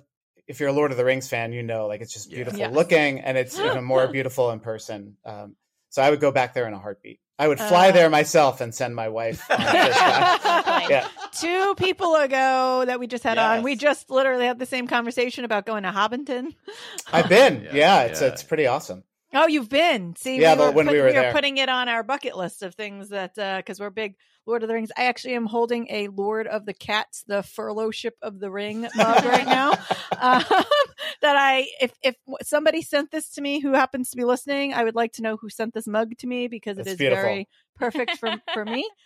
if 0.46 0.60
you're 0.60 0.68
a 0.68 0.72
Lord 0.72 0.90
of 0.90 0.98
the 0.98 1.04
Rings 1.04 1.28
fan, 1.28 1.52
you 1.52 1.62
know, 1.62 1.86
like 1.86 2.02
it's 2.02 2.12
just 2.12 2.30
Yeah. 2.30 2.36
beautiful 2.36 2.60
Yes. 2.60 2.74
looking 2.74 3.20
and 3.20 3.38
it's 3.38 3.58
even 3.58 3.84
more 3.84 4.06
beautiful 4.12 4.50
in 4.50 4.60
person. 4.60 5.16
Um, 5.24 5.56
So 5.88 6.02
I 6.02 6.10
would 6.10 6.20
go 6.20 6.30
back 6.30 6.52
there 6.52 6.66
in 6.66 6.74
a 6.74 6.78
heartbeat. 6.78 7.20
I 7.42 7.48
would 7.48 7.58
fly 7.58 7.88
Uh. 7.88 7.92
there 7.92 8.08
myself 8.10 8.60
and 8.60 8.72
send 8.74 8.94
my 8.94 9.08
wife. 9.08 9.44
On 9.50 9.58
this 9.58 9.96
guy. 9.96 10.86
yeah, 10.88 11.08
Two 11.32 11.74
people 11.76 12.14
ago 12.14 12.84
that 12.86 13.00
we 13.00 13.06
just 13.08 13.24
had 13.24 13.36
on, 13.38 13.62
we 13.62 13.74
just 13.74 14.10
literally 14.10 14.46
had 14.46 14.58
the 14.58 14.66
same 14.66 14.86
conversation 14.86 15.44
about 15.44 15.66
going 15.66 15.82
to 15.82 15.90
Hobbiton. 15.90 16.54
I've 17.12 17.28
been. 17.38 17.62
Yeah, 17.64 17.74
Yeah, 17.74 18.00
it's 18.02 18.20
yeah. 18.20 18.28
it's 18.28 18.42
pretty 18.44 18.66
awesome. 18.66 19.02
Oh, 19.34 19.46
you've 19.48 19.68
been. 19.70 20.14
See, 20.14 20.38
Yeah, 20.40 20.52
we 20.52 20.58
but 20.58 20.66
were 20.66 20.72
when 20.72 20.86
we 20.86 20.92
put- 20.92 20.98
were 21.00 21.06
we 21.06 21.12
there. 21.12 21.32
putting 21.32 21.56
it 21.56 21.68
on 21.68 21.88
our 21.88 22.02
bucket 22.02 22.36
list 22.36 22.62
of 22.62 22.74
things 22.74 23.08
that 23.08 23.34
because 23.34 23.80
we're 23.80 23.90
big 23.90 24.14
Lord 24.44 24.62
of 24.62 24.68
the 24.68 24.74
Rings. 24.74 24.90
I 24.96 25.04
actually 25.04 25.34
am 25.34 25.46
holding 25.46 25.86
a 25.90 26.08
Lord 26.08 26.46
of 26.46 26.66
the 26.66 26.74
Cats, 26.74 27.24
the 27.26 27.42
Fellowship 27.42 28.16
of 28.22 28.38
the 28.40 28.50
Ring 28.50 28.82
mug 28.94 29.24
right 29.24 29.46
now. 29.46 29.72
um, 30.20 30.44
that 31.22 31.36
I, 31.36 31.66
if 31.80 31.92
if 32.02 32.16
somebody 32.42 32.82
sent 32.82 33.10
this 33.10 33.30
to 33.34 33.40
me 33.40 33.60
who 33.60 33.72
happens 33.72 34.10
to 34.10 34.16
be 34.16 34.24
listening, 34.24 34.74
I 34.74 34.84
would 34.84 34.94
like 34.94 35.12
to 35.14 35.22
know 35.22 35.36
who 35.36 35.48
sent 35.48 35.72
this 35.74 35.86
mug 35.86 36.16
to 36.18 36.26
me 36.26 36.48
because 36.48 36.78
it 36.78 36.84
That's 36.84 36.92
is 36.92 36.98
beautiful. 36.98 37.22
very 37.22 37.48
perfect 37.76 38.16
for 38.18 38.32
for 38.52 38.64
me. 38.64 38.88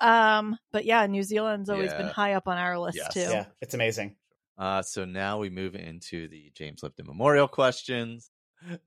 Um, 0.00 0.58
but 0.72 0.84
yeah, 0.84 1.06
New 1.06 1.22
Zealand's 1.22 1.70
always 1.70 1.92
been 1.92 2.08
high 2.08 2.32
up 2.32 2.48
on 2.48 2.58
our 2.58 2.76
list 2.78 2.96
Yes. 2.96 3.14
too. 3.14 3.20
Yeah, 3.20 3.44
it's 3.60 3.74
amazing. 3.74 4.16
Uh, 4.58 4.82
so 4.82 5.04
now 5.04 5.38
we 5.38 5.50
move 5.50 5.76
into 5.76 6.26
the 6.28 6.50
James 6.54 6.82
Lipton 6.82 7.06
Memorial 7.06 7.46
questions. 7.46 8.30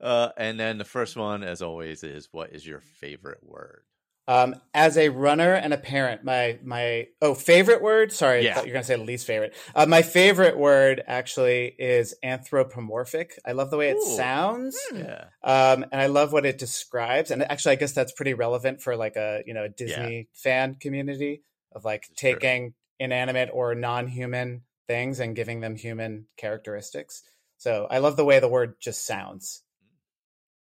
Uh, 0.00 0.30
and 0.36 0.60
then 0.60 0.76
the 0.78 0.84
first 0.84 1.16
one, 1.16 1.42
as 1.42 1.62
always, 1.62 2.02
is 2.04 2.28
what 2.30 2.50
is 2.52 2.66
your 2.66 2.80
favorite 2.80 3.42
word? 3.42 3.84
Um, 4.28 4.56
as 4.74 4.96
a 4.98 5.08
runner 5.10 5.54
and 5.54 5.72
a 5.72 5.76
parent, 5.78 6.24
my 6.24 6.58
my 6.64 7.06
oh 7.22 7.34
favorite 7.34 7.80
word. 7.80 8.12
Sorry, 8.12 8.50
I 8.50 8.54
thought 8.54 8.64
you 8.66 8.70
were 8.70 8.74
gonna 8.74 8.84
say 8.84 8.96
least 8.96 9.26
favorite. 9.26 9.54
Uh, 9.74 9.86
my 9.86 10.02
favorite 10.02 10.58
word 10.58 11.02
actually 11.06 11.66
is 11.78 12.14
anthropomorphic. 12.22 13.38
I 13.46 13.52
love 13.52 13.70
the 13.70 13.76
way 13.76 13.90
it 13.90 13.96
Ooh. 13.98 14.16
sounds, 14.16 14.76
Yeah. 14.92 15.26
um, 15.44 15.84
and 15.92 16.00
I 16.00 16.06
love 16.06 16.32
what 16.32 16.44
it 16.46 16.58
describes. 16.58 17.30
And 17.30 17.42
actually, 17.42 17.72
I 17.72 17.76
guess 17.76 17.92
that's 17.92 18.12
pretty 18.12 18.34
relevant 18.34 18.82
for 18.82 18.96
like 18.96 19.16
a 19.16 19.42
you 19.46 19.54
know 19.54 19.64
a 19.64 19.68
Disney 19.68 20.28
fan 20.34 20.74
community 20.74 21.42
of 21.72 21.84
like 21.84 22.06
It's 22.10 22.20
true. 22.20 22.32
taking 22.32 22.74
inanimate 22.98 23.50
or 23.52 23.74
non-human 23.74 24.62
things 24.88 25.20
and 25.20 25.36
giving 25.36 25.60
them 25.60 25.76
human 25.76 26.26
characteristics. 26.36 27.22
So 27.58 27.86
I 27.90 27.98
love 27.98 28.16
the 28.16 28.24
way 28.24 28.38
the 28.40 28.48
word 28.48 28.74
just 28.80 29.06
sounds. 29.06 29.62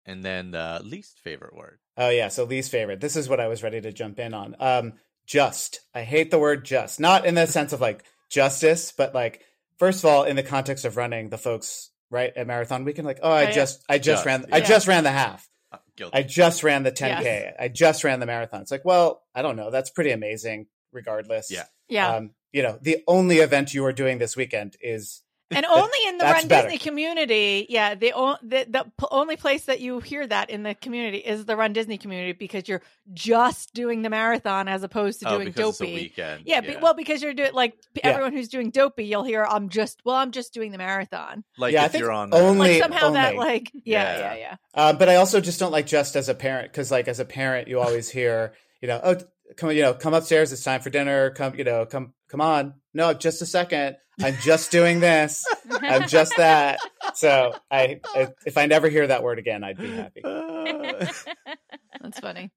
And 0.06 0.24
then 0.24 0.52
the 0.52 0.82
least 0.84 1.20
favorite 1.20 1.56
word. 1.56 1.80
Oh 1.98 2.10
yeah, 2.10 2.28
so 2.28 2.44
least 2.44 2.72
favorite. 2.72 3.02
This 3.02 3.16
is 3.16 3.28
what 3.28 3.40
I 3.40 3.48
was 3.48 3.64
ready 3.64 3.82
to 3.82 3.92
jump 3.92 4.20
in 4.20 4.34
on. 4.34 4.56
Um 4.60 4.94
just. 5.26 5.82
I 5.94 6.04
hate 6.04 6.32
the 6.32 6.40
word 6.40 6.64
just. 6.66 7.00
Not 7.00 7.26
in 7.26 7.36
the 7.36 7.48
sense 7.48 7.74
of 7.74 7.82
like 7.82 8.04
justice, 8.30 8.94
but 8.96 9.16
like 9.16 9.42
first 9.78 10.04
of 10.04 10.10
all 10.10 10.24
in 10.24 10.36
the 10.36 10.44
context 10.44 10.86
of 10.86 10.98
running 10.98 11.30
the 11.30 11.38
folks 11.38 11.90
right 12.12 12.32
at 12.36 12.48
marathon 12.48 12.84
weekend 12.86 13.08
like, 13.08 13.20
"Oh, 13.22 13.32
I 13.32 13.44
yeah. 13.44 13.52
just 13.52 13.84
I 13.90 13.98
just, 13.98 14.24
Just, 14.24 14.26
ran 14.26 14.46
I 14.52 14.62
just 14.62 14.88
ran 14.88 15.04
the 15.04 15.12
half. 15.12 15.50
Uh, 15.72 15.78
guilty. 15.98 16.18
I 16.18 16.22
just 16.24 16.64
ran 16.64 16.84
the 16.84 16.92
10K. 16.92 17.24
Yes. 17.24 17.56
I 17.60 17.68
just 17.68 18.04
ran 18.04 18.20
the 18.20 18.26
marathon." 18.26 18.62
It's 18.62 18.72
like, 18.72 18.86
"Well, 18.86 19.24
I 19.34 19.42
don't 19.42 19.56
know. 19.56 19.72
That's 19.72 19.90
pretty 19.90 20.12
amazing 20.12 20.68
regardless." 20.92 21.52
Yeah. 21.52 21.66
Yeah. 21.90 22.16
Um, 22.16 22.32
you 22.52 22.64
know, 22.64 22.78
the 22.82 23.04
only 23.08 23.40
event 23.40 23.74
you 23.74 23.84
are 23.86 23.92
doing 23.94 24.18
this 24.18 24.38
weekend 24.38 24.78
is 24.80 25.22
and 25.52 25.66
only 25.70 26.00
in 26.08 26.18
the 26.18 26.24
That's 26.24 26.40
Run 26.42 26.48
better. 26.48 26.70
Disney 26.70 26.78
community, 26.80 27.66
yeah. 27.70 27.96
The, 27.96 28.14
o- 28.16 28.38
the 28.42 28.66
the 28.70 28.86
only 29.12 29.36
place 29.38 29.66
that 29.66 29.80
you 29.80 30.00
hear 30.00 30.26
that 30.26 30.50
in 30.50 30.64
the 30.64 30.74
community 30.76 31.18
is 31.20 31.46
the 31.46 31.56
Run 31.56 31.74
Disney 31.74 31.98
community 31.98 32.32
because 32.34 32.68
you're 32.68 32.82
just 33.14 33.74
doing 33.74 34.02
the 34.02 34.10
marathon 34.10 34.68
as 34.68 34.84
opposed 34.84 35.20
to 35.22 35.28
oh, 35.30 35.36
doing 35.36 35.48
because 35.50 35.70
it's 35.70 35.82
a 35.82 35.84
dopey. 35.84 35.94
weekend. 35.96 36.44
Yeah, 36.46 36.62
be- 36.62 36.78
well, 36.82 36.94
because 36.94 37.22
you're 37.22 37.34
doing 37.34 37.54
like 37.54 37.74
p- 37.94 38.02
Yeah. 38.04 38.10
everyone 38.12 38.34
who's 38.34 38.48
doing 38.50 38.72
dopey, 38.72 39.06
you'll 39.06 39.24
hear 39.24 39.44
I'm 39.44 39.70
just 39.70 40.02
well, 40.04 40.16
I'm 40.16 40.32
just 40.32 40.54
doing 40.54 40.72
the 40.72 40.78
marathon. 40.78 41.44
like 41.58 41.74
Yeah, 41.74 41.84
I 41.84 41.86
if 41.86 41.92
think 41.92 42.02
you're 42.02 42.12
on 42.12 42.34
only- 42.34 42.74
Like 42.74 42.82
somehow 42.82 43.12
that 43.12 43.34
only. 43.34 43.46
like 43.46 43.72
yeah, 43.74 43.82
Yeah. 43.84 44.20
yeah, 44.20 44.36
yeah. 44.36 44.56
Uh, 44.74 44.94
but 44.94 45.10
I 45.10 45.16
also 45.18 45.42
just 45.42 45.60
don't 45.60 45.72
like 45.72 45.86
just 45.86 46.16
as 46.16 46.28
a 46.28 46.34
parent 46.36 46.72
because, 46.72 46.92
like, 46.92 47.08
as 47.08 47.20
a 47.20 47.26
parent, 47.26 47.68
you 47.68 47.80
always 47.80 48.10
hear, 48.10 48.54
you 48.82 48.88
know, 48.88 49.00
oh, 49.04 49.16
come, 49.58 49.72
you 49.72 49.82
know, 49.84 49.94
come 49.94 50.14
upstairs. 50.14 50.52
It's 50.52 50.64
time 50.64 50.82
for 50.82 50.90
dinner. 50.90 51.30
Come, 51.30 51.56
you 51.56 51.64
know, 51.64 51.86
come, 51.86 52.14
come 52.30 52.42
on. 52.42 52.74
No, 52.94 53.14
just 53.14 53.42
a 53.42 53.46
second. 53.46 53.96
I'm 54.22 54.38
just 54.42 54.72
doing 54.72 55.00
this. 55.00 55.46
I'm 55.70 56.08
just 56.08 56.38
that. 56.38 56.80
So 57.16 57.54
I, 57.70 58.00
I, 58.06 58.30
if 58.46 58.58
I 58.58 58.66
never 58.66 58.90
hear 58.90 59.08
that 59.08 59.24
word 59.24 59.40
again, 59.40 59.64
I'd 59.64 59.78
be 59.78 59.92
happy. 59.92 60.22
That's 62.02 62.20
funny. 62.20 62.52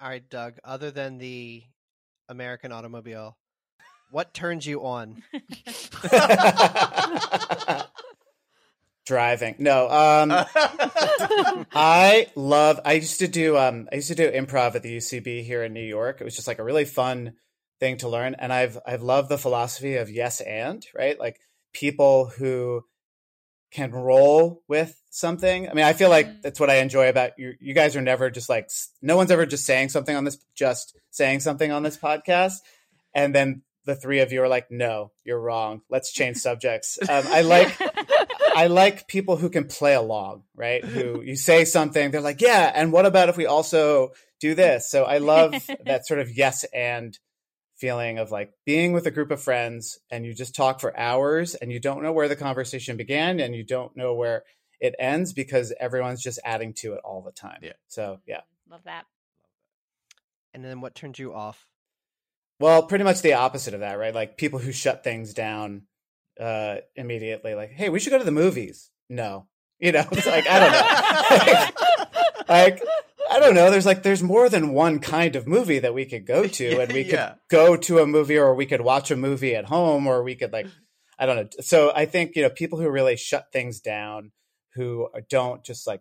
All 0.00 0.08
right, 0.08 0.28
Doug. 0.28 0.58
Other 0.64 0.90
than 0.90 1.18
the 1.18 1.62
American 2.28 2.72
automobile, 2.72 3.36
what 4.10 4.32
turns 4.32 4.66
you 4.66 4.84
on? 4.84 5.22
Driving. 9.06 9.56
No. 9.58 9.88
Um, 9.88 10.30
I 11.74 12.28
love. 12.34 12.80
I 12.84 12.92
used 12.94 13.20
to 13.20 13.28
do. 13.28 13.56
Um, 13.56 13.88
I 13.90 13.96
used 13.96 14.08
to 14.08 14.14
do 14.14 14.30
improv 14.30 14.74
at 14.74 14.82
the 14.82 14.96
UCB 14.96 15.44
here 15.44 15.62
in 15.62 15.72
New 15.72 15.80
York. 15.84 16.20
It 16.20 16.24
was 16.24 16.36
just 16.36 16.46
like 16.46 16.58
a 16.58 16.64
really 16.64 16.84
fun 16.84 17.34
thing 17.80 17.96
to 17.98 18.08
learn, 18.08 18.34
and 18.38 18.52
I've 18.52 18.78
I've 18.86 19.02
loved 19.02 19.28
the 19.28 19.38
philosophy 19.38 19.96
of 19.96 20.10
yes 20.10 20.40
and 20.40 20.84
right, 20.94 21.18
like 21.18 21.40
people 21.72 22.26
who 22.38 22.82
can 23.70 23.92
roll 23.92 24.62
with 24.66 25.00
something. 25.10 25.68
I 25.68 25.74
mean, 25.74 25.84
I 25.84 25.92
feel 25.92 26.08
like 26.08 26.26
Mm. 26.26 26.42
that's 26.42 26.58
what 26.60 26.70
I 26.70 26.76
enjoy 26.76 27.08
about 27.08 27.32
you. 27.38 27.52
You 27.60 27.74
guys 27.74 27.96
are 27.96 28.00
never 28.00 28.30
just 28.30 28.48
like 28.48 28.70
no 29.02 29.16
one's 29.16 29.30
ever 29.30 29.46
just 29.46 29.64
saying 29.66 29.90
something 29.90 30.16
on 30.16 30.24
this, 30.24 30.38
just 30.54 30.96
saying 31.10 31.40
something 31.40 31.70
on 31.70 31.82
this 31.82 31.96
podcast, 31.96 32.56
and 33.14 33.34
then 33.34 33.62
the 33.84 33.94
three 33.94 34.20
of 34.20 34.32
you 34.32 34.42
are 34.42 34.48
like, 34.48 34.70
no, 34.70 35.12
you're 35.24 35.40
wrong. 35.40 35.80
Let's 35.88 36.12
change 36.12 36.36
subjects. 36.48 36.98
Um, 37.08 37.24
I 37.28 37.42
like. 37.42 37.76
I 38.54 38.66
like 38.70 39.06
people 39.06 39.36
who 39.36 39.50
can 39.50 39.64
play 39.66 39.94
along, 39.94 40.42
right? 40.56 40.84
Who 40.84 41.22
you 41.22 41.36
say 41.36 41.64
something, 41.64 42.10
they're 42.10 42.20
like, 42.20 42.40
yeah, 42.40 42.72
and 42.74 42.92
what 42.92 43.06
about 43.06 43.28
if 43.28 43.36
we 43.36 43.46
also 43.46 44.10
do 44.40 44.54
this? 44.54 44.90
So 44.90 45.04
I 45.04 45.18
love 45.18 45.54
that 45.86 46.06
sort 46.06 46.20
of 46.20 46.36
yes 46.36 46.64
and 46.74 47.16
feeling 47.78 48.18
of 48.18 48.30
like 48.30 48.52
being 48.66 48.92
with 48.92 49.06
a 49.06 49.10
group 49.10 49.30
of 49.30 49.40
friends 49.40 49.98
and 50.10 50.26
you 50.26 50.34
just 50.34 50.54
talk 50.54 50.80
for 50.80 50.98
hours 50.98 51.54
and 51.54 51.72
you 51.72 51.80
don't 51.80 52.02
know 52.02 52.12
where 52.12 52.28
the 52.28 52.36
conversation 52.36 52.96
began 52.96 53.40
and 53.40 53.54
you 53.54 53.64
don't 53.64 53.96
know 53.96 54.14
where 54.14 54.42
it 54.80 54.94
ends 54.98 55.32
because 55.32 55.72
everyone's 55.78 56.22
just 56.22 56.40
adding 56.44 56.72
to 56.72 56.94
it 56.94 57.00
all 57.04 57.22
the 57.22 57.32
time. 57.32 57.58
Yeah. 57.62 57.72
So, 57.88 58.20
yeah. 58.26 58.40
Love 58.70 58.84
that. 58.84 59.04
And 60.54 60.64
then 60.64 60.80
what 60.80 60.94
turns 60.94 61.18
you 61.18 61.34
off? 61.34 61.66
Well, 62.60 62.82
pretty 62.82 63.04
much 63.04 63.22
the 63.22 63.34
opposite 63.34 63.74
of 63.74 63.80
that, 63.80 63.98
right? 63.98 64.14
Like 64.14 64.36
people 64.36 64.58
who 64.58 64.72
shut 64.72 65.04
things 65.04 65.32
down 65.34 65.82
uh 66.40 66.76
immediately 66.94 67.54
like, 67.56 67.70
"Hey, 67.70 67.88
we 67.88 67.98
should 67.98 68.10
go 68.10 68.18
to 68.18 68.24
the 68.24 68.30
movies." 68.30 68.90
No. 69.08 69.46
You 69.78 69.92
know, 69.92 70.04
it's 70.12 70.26
like 70.26 70.46
I 70.48 70.60
don't 70.60 70.72
know. 70.72 72.04
like 72.48 72.82
I 73.30 73.40
don't 73.40 73.54
know. 73.54 73.70
There's 73.70 73.86
like 73.86 74.02
there's 74.02 74.22
more 74.22 74.48
than 74.48 74.72
one 74.72 74.98
kind 74.98 75.36
of 75.36 75.46
movie 75.46 75.78
that 75.80 75.94
we 75.94 76.04
could 76.04 76.26
go 76.26 76.46
to, 76.46 76.80
and 76.80 76.92
we 76.92 77.04
could 77.04 77.12
Yeah. 77.14 77.34
go 77.50 77.76
to 77.76 77.98
a 77.98 78.06
movie, 78.06 78.38
or 78.38 78.54
we 78.54 78.66
could 78.66 78.80
watch 78.80 79.10
a 79.10 79.16
movie 79.16 79.54
at 79.54 79.66
home, 79.66 80.06
or 80.06 80.22
we 80.22 80.34
could 80.34 80.52
like 80.52 80.66
I 81.18 81.26
don't 81.26 81.36
know. 81.36 81.48
So 81.60 81.92
I 81.94 82.06
think 82.06 82.36
you 82.36 82.42
know 82.42 82.50
people 82.50 82.78
who 82.80 82.88
really 82.90 83.16
shut 83.16 83.46
things 83.52 83.80
down, 83.80 84.32
who 84.74 85.08
don't 85.28 85.64
just 85.64 85.86
like 85.86 86.00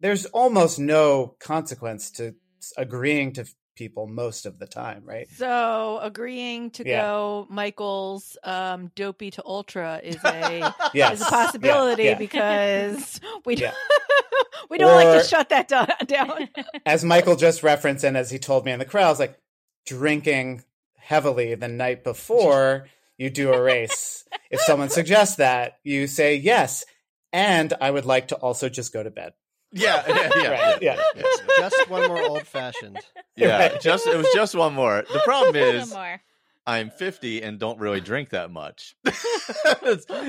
there's 0.00 0.26
almost 0.26 0.78
no 0.78 1.36
consequence 1.40 2.10
to 2.12 2.34
agreeing 2.76 3.32
to 3.34 3.44
people 3.74 4.06
most 4.06 4.46
of 4.46 4.58
the 4.58 4.66
time, 4.66 5.02
right? 5.04 5.28
So 5.36 5.98
agreeing 6.02 6.70
to 6.72 6.86
Yeah. 6.86 7.02
go 7.02 7.46
Michael's 7.50 8.36
um, 8.44 8.90
dopey 8.94 9.30
to 9.32 9.42
ultra 9.44 10.00
is 10.02 10.16
a 10.24 10.74
Yes. 10.94 11.14
is 11.20 11.22
a 11.26 11.30
possibility 11.30 12.04
Yeah, 12.04 12.10
yeah. 12.10 12.18
because 12.18 13.20
we 13.44 13.56
Yeah. 13.56 13.72
we 14.70 14.78
don't 14.78 14.94
like 14.94 15.22
to 15.22 15.28
shut 15.28 15.48
that 15.50 15.68
down. 15.68 16.48
as 16.86 17.04
Michael 17.04 17.36
just 17.36 17.62
referenced, 17.62 18.04
and 18.04 18.16
as 18.16 18.30
he 18.30 18.38
told 18.38 18.64
me 18.64 18.72
in 18.72 18.78
the 18.78 18.84
crowd, 18.84 19.06
I 19.06 19.10
was 19.10 19.18
like 19.20 19.38
drinking 19.86 20.62
heavily 20.96 21.54
the 21.54 21.68
night 21.68 22.04
before 22.04 22.86
you 23.18 23.30
do 23.30 23.52
a 23.52 23.60
race. 23.60 24.24
if 24.50 24.60
someone 24.60 24.88
suggests 24.90 25.36
that, 25.36 25.78
you 25.84 26.06
say 26.06 26.36
yes, 26.36 26.84
and 27.32 27.72
I 27.80 27.90
would 27.90 28.04
like 28.06 28.28
to 28.28 28.36
also 28.36 28.68
just 28.68 28.92
go 28.92 29.02
to 29.02 29.10
bed. 29.10 29.32
yeah, 29.74 30.02
yeah, 30.06 30.30
yeah, 30.36 30.48
Right, 30.50 30.82
yeah. 30.82 31.00
yeah. 31.16 31.22
Just 31.58 31.88
one 31.88 32.06
more 32.08 32.22
old 32.22 32.46
fashioned. 32.46 32.98
Yeah, 33.36 33.58
Right. 33.58 33.80
just 33.80 34.06
it 34.06 34.16
was 34.16 34.26
just 34.34 34.54
one 34.54 34.74
more. 34.74 35.04
The 35.12 35.20
problem 35.24 35.56
is 35.56 35.90
more. 35.92 36.20
I'm 36.66 36.90
50 36.90 37.42
and 37.42 37.58
don't 37.58 37.78
really 37.80 38.00
drink 38.00 38.30
that 38.30 38.50
much. 38.50 38.94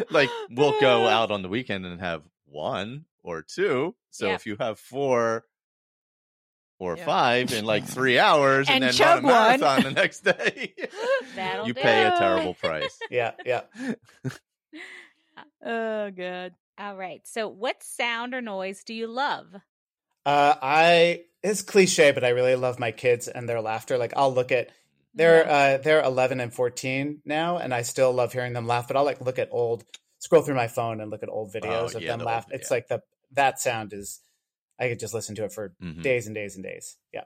Like 0.10 0.29
we'll 0.49 0.79
go 0.79 1.08
out 1.08 1.29
on 1.32 1.41
the 1.41 1.49
weekend 1.49 1.86
and 1.86 1.99
have 2.01 2.23
one 2.45 3.06
or 3.23 3.41
two. 3.43 3.95
So 4.12 4.27
Yeah. 4.27 4.34
if 4.36 4.45
you 4.45 4.56
have 4.60 4.79
four 4.79 5.45
or 6.79 6.97
Yeah. 6.97 7.06
five 7.06 7.53
in 7.53 7.65
like 7.65 7.86
three 7.86 8.17
hours 8.19 8.67
and, 8.69 8.84
And 8.84 8.93
then 8.93 9.08
run 9.08 9.17
a 9.17 9.21
chug 9.21 9.23
one. 9.23 9.34
marathon 9.60 9.84
the 9.84 9.91
next 9.91 10.21
day, 10.21 10.73
you 11.65 11.65
do 11.65 11.73
pay 11.73 12.06
a 12.06 12.12
terrible 12.17 12.53
price. 12.56 12.97
Yeah, 13.12 13.32
yeah. 13.45 13.62
oh, 15.65 16.12
good. 16.12 16.53
All 16.77 16.95
right. 16.97 17.21
So, 17.25 17.47
what 17.47 17.83
sound 17.83 18.33
or 18.33 18.41
noise 18.41 18.83
do 18.83 18.93
you 18.93 19.07
love? 19.07 19.47
Uh, 20.25 20.55
I 20.62 21.25
it's 21.43 21.62
cliche, 21.62 22.12
but 22.12 22.23
I 22.23 22.29
really 22.29 22.55
love 22.55 22.79
my 22.79 22.91
kids 22.91 23.27
and 23.27 23.47
their 23.47 23.62
laughter. 23.62 23.97
Like 23.97 24.13
I'll 24.15 24.33
look 24.33 24.51
at 24.51 24.69
they're 25.13 25.47
uh, 25.47 25.77
they're 25.77 26.01
11 26.01 26.39
and 26.39 26.53
14 26.53 27.21
now, 27.25 27.57
and 27.57 27.73
I 27.73 27.81
still 27.83 28.12
love 28.13 28.33
hearing 28.33 28.53
them 28.53 28.65
laugh. 28.67 28.88
But 28.88 28.97
I'll 28.97 29.03
like 29.05 29.21
look 29.21 29.38
at 29.39 29.49
old 29.51 29.83
scroll 30.19 30.41
through 30.41 30.55
my 30.55 30.67
phone 30.67 31.01
and 31.01 31.12
look 31.12 31.23
at 31.23 31.29
old 31.29 31.53
videos 31.53 31.93
Oh, 31.93 31.97
of 31.97 32.01
yeah, 32.03 32.12
them 32.12 32.19
the 32.19 32.25
laugh. 32.25 32.45
old- 32.47 32.59
It's 32.59 32.71
yeah. 32.71 32.75
like 32.77 32.88
the 32.88 33.01
that 33.33 33.59
sound 33.59 33.93
is 33.93 34.21
I 34.79 34.89
could 34.89 34.99
just 34.99 35.13
listen 35.13 35.36
to 35.36 35.43
it 35.43 35.51
for 35.53 35.75
Mhm. 35.81 36.01
days 36.01 36.25
and 36.25 36.33
days 36.36 36.55
and 36.55 36.63
days. 36.63 36.97
Yeah. 37.13 37.23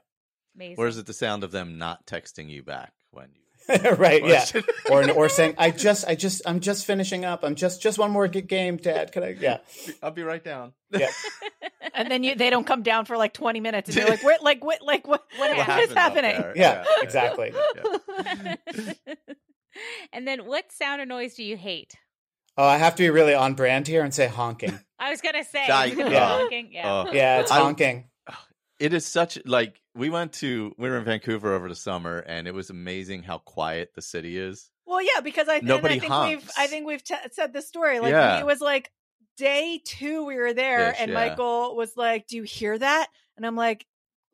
Amazing. 0.54 0.76
Or 0.84 0.88
is 0.88 0.98
it 0.98 1.06
the 1.06 1.12
sound 1.14 1.44
of 1.44 1.52
them 1.52 1.78
not 1.78 2.06
texting 2.06 2.48
you 2.50 2.62
back 2.64 2.92
when 3.12 3.30
you 3.34 3.42
right. 3.98 4.24
Yeah. 4.24 4.38
question? 4.38 4.64
Or 4.90 5.10
or 5.10 5.28
saying, 5.28 5.54
I 5.58 5.70
just, 5.70 6.06
I 6.06 6.14
just, 6.14 6.42
I'm 6.46 6.60
just 6.60 6.86
finishing 6.86 7.24
up. 7.24 7.44
I'm 7.44 7.54
just, 7.54 7.82
just 7.82 7.98
one 7.98 8.10
more 8.10 8.26
game, 8.26 8.76
Dad. 8.78 9.12
Can 9.12 9.22
I? 9.22 9.36
Yeah. 9.38 9.58
I'll 10.02 10.10
be 10.10 10.22
right 10.22 10.42
down. 10.42 10.72
Yeah. 10.90 11.10
and 11.94 12.10
then 12.10 12.24
you 12.24 12.34
they 12.34 12.48
don't 12.50 12.66
come 12.66 12.82
down 12.82 13.04
for 13.04 13.16
like 13.16 13.34
20 13.34 13.60
minutes 13.60 13.88
and 13.88 13.96
you're 13.98 14.08
like 14.08 14.22
what 14.22 14.42
like 14.42 14.64
what 14.64 14.80
like 14.82 15.06
what 15.06 15.24
What 15.36 15.56
what 15.56 15.66
happened 15.66 15.90
is 15.90 15.96
happening 15.96 16.40
there? 16.40 16.52
Yeah, 16.56 16.84
exactly. 17.02 17.52
yeah. 17.76 18.54
and 20.12 20.26
then 20.26 20.46
what 20.46 20.72
sound 20.72 21.00
or 21.00 21.06
noise 21.06 21.34
do 21.34 21.44
you 21.44 21.56
hate? 21.56 21.94
Oh, 22.56 22.64
I 22.64 22.78
have 22.78 22.96
to 22.96 23.02
be 23.02 23.10
really 23.10 23.34
on 23.34 23.54
brand 23.54 23.86
here 23.86 24.02
and 24.02 24.12
say 24.12 24.26
honking. 24.26 24.78
I 24.98 25.10
was 25.10 25.20
gonna 25.20 25.44
say 25.44 25.66
I- 25.66 25.86
is 25.86 25.92
it 25.92 25.96
gonna 25.96 26.10
be 26.10 26.14
yeah. 26.16 26.28
honking? 26.28 26.68
Yeah. 26.72 26.92
Oh. 26.92 27.12
Yeah, 27.12 27.40
it's 27.40 27.50
I- 27.52 27.60
honking. 27.60 28.08
It 28.78 28.92
is 28.94 29.04
such 29.04 29.38
like 29.44 29.80
we 29.94 30.10
went 30.10 30.32
to 30.34 30.74
we 30.78 30.88
were 30.88 30.98
in 30.98 31.04
Vancouver 31.04 31.52
over 31.54 31.68
the 31.68 31.74
summer 31.74 32.18
and 32.20 32.46
it 32.46 32.54
was 32.54 32.70
amazing 32.70 33.22
how 33.24 33.38
quiet 33.38 33.92
the 33.94 34.02
city 34.02 34.38
is. 34.38 34.70
well 34.86 35.02
yeah 35.02 35.20
because 35.22 35.48
i, 35.48 35.60
Nobody 35.60 35.96
I 35.96 35.98
think 35.98 36.12
we've 36.12 36.50
i 36.56 36.66
think 36.68 36.86
we've 36.86 37.02
t- 37.02 37.14
said 37.32 37.52
the 37.52 37.62
story 37.62 37.98
like 38.00 38.10
Yeah. 38.12 38.38
it 38.38 38.46
was 38.46 38.60
like 38.60 38.90
day 39.36 39.80
two 39.84 40.24
we 40.24 40.36
were 40.36 40.52
there 40.54 40.90
Ish, 40.92 40.96
and 41.00 41.10
yeah. 41.10 41.14
michael 41.28 41.76
was 41.76 41.96
like 41.96 42.26
do 42.28 42.36
you 42.36 42.42
hear 42.44 42.78
that 42.78 43.08
and 43.36 43.44
i'm 43.46 43.56
like 43.56 43.84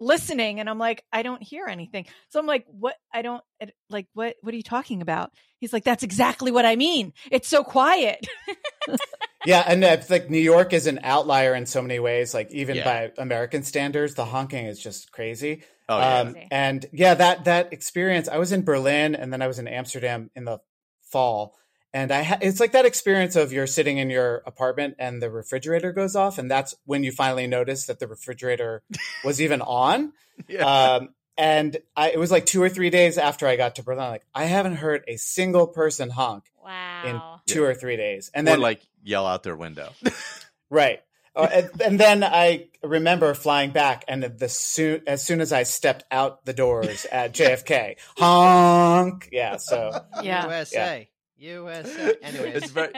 listening 0.04 0.60
and 0.60 0.68
i'm 0.70 0.78
like 0.78 1.02
i 1.12 1.22
don't 1.22 1.42
hear 1.42 1.66
anything 1.66 2.04
so 2.28 2.38
i'm 2.38 2.46
like 2.46 2.64
what 2.68 2.94
i 3.12 3.22
don't 3.22 3.42
like 3.90 4.06
what 4.14 4.36
what 4.42 4.52
are 4.52 4.56
you 4.56 4.62
talking 4.62 5.02
about 5.02 5.30
he's 5.60 5.72
like 5.72 5.84
that's 5.84 6.02
exactly 6.02 6.50
what 6.52 6.64
i 6.66 6.76
mean 6.76 7.12
it's 7.30 7.48
so 7.48 7.64
quiet 7.64 8.26
Yeah, 9.46 9.62
and 9.66 9.84
it's 9.84 10.08
like 10.08 10.30
New 10.30 10.38
York 10.38 10.72
is 10.72 10.86
an 10.86 11.00
outlier 11.02 11.54
in 11.54 11.66
so 11.66 11.82
many 11.82 11.98
ways. 11.98 12.32
Like 12.32 12.50
even 12.52 12.76
Yeah. 12.76 12.84
by 12.84 13.22
American 13.22 13.62
standards, 13.62 14.14
the 14.14 14.24
honking 14.24 14.64
is 14.64 14.82
just 14.82 15.12
crazy. 15.12 15.62
Oh 15.86 15.98
yeah. 15.98 16.18
um, 16.20 16.32
Crazy. 16.32 16.48
and 16.50 16.86
yeah, 16.94 17.12
that 17.12 17.44
that 17.44 17.72
experience. 17.74 18.26
I 18.26 18.38
was 18.38 18.52
in 18.52 18.62
Berlin, 18.64 19.14
and 19.14 19.30
then 19.30 19.42
I 19.42 19.46
was 19.46 19.58
in 19.58 19.68
Amsterdam 19.68 20.30
in 20.34 20.46
the 20.46 20.60
fall, 21.12 21.56
and 21.94 22.12
I 22.12 22.22
ha- 22.24 22.38
it's 22.42 22.60
like 22.60 22.72
that 22.72 22.84
experience 22.84 23.36
of 23.36 23.52
you're 23.52 23.66
sitting 23.66 23.96
in 23.98 24.10
your 24.10 24.42
apartment 24.44 24.96
and 24.98 25.22
the 25.22 25.30
refrigerator 25.30 25.92
goes 25.92 26.14
off, 26.16 26.36
and 26.36 26.50
that's 26.50 26.74
when 26.84 27.04
you 27.04 27.12
finally 27.12 27.46
notice 27.46 27.86
that 27.86 28.00
the 28.00 28.06
refrigerator 28.08 28.82
was 29.24 29.40
even 29.40 29.62
on. 29.62 30.12
yeah. 30.48 30.66
Um, 30.96 31.10
and 31.38 31.76
I, 31.96 32.10
it 32.10 32.18
was 32.18 32.30
like 32.30 32.46
two 32.46 32.62
or 32.62 32.68
three 32.68 32.90
days 32.90 33.16
after 33.18 33.46
I 33.48 33.56
got 33.56 33.76
to 33.76 33.82
Berlin. 33.82 34.08
Like 34.10 34.26
I 34.34 34.44
haven't 34.44 34.76
heard 34.76 35.02
a 35.08 35.16
single 35.16 35.66
person 35.68 36.10
honk 36.10 36.44
Wow. 36.62 37.02
in 37.06 37.14
wow. 37.16 37.40
two 37.46 37.64
or 37.64 37.74
three 37.74 37.96
days, 37.96 38.30
and 38.34 38.46
or 38.46 38.52
then 38.52 38.60
like 38.60 38.80
yell 39.02 39.26
out 39.26 39.42
their 39.42 39.56
window. 39.56 39.88
Right. 40.70 41.00
Uh, 41.36 41.48
and, 41.52 41.82
and 41.82 42.00
then 42.00 42.24
I 42.24 42.68
remember 42.82 43.34
flying 43.34 43.70
back, 43.70 44.04
and 44.08 44.22
the 44.24 44.48
soon 44.48 45.02
as 45.06 45.22
soon 45.22 45.40
as 45.40 45.52
I 45.52 45.64
stepped 45.64 46.04
out 46.10 46.44
the 46.44 46.52
doors 46.52 47.06
at 47.12 47.32
JFK, 47.38 47.96
honk. 48.16 49.28
Yeah. 49.32 49.56
So 49.58 49.92
yeah 50.22 50.46
USA. 50.48 51.08
USA. 51.36 52.14
Anyways, 52.22 52.54
It's 52.62 52.70
very 52.70 52.90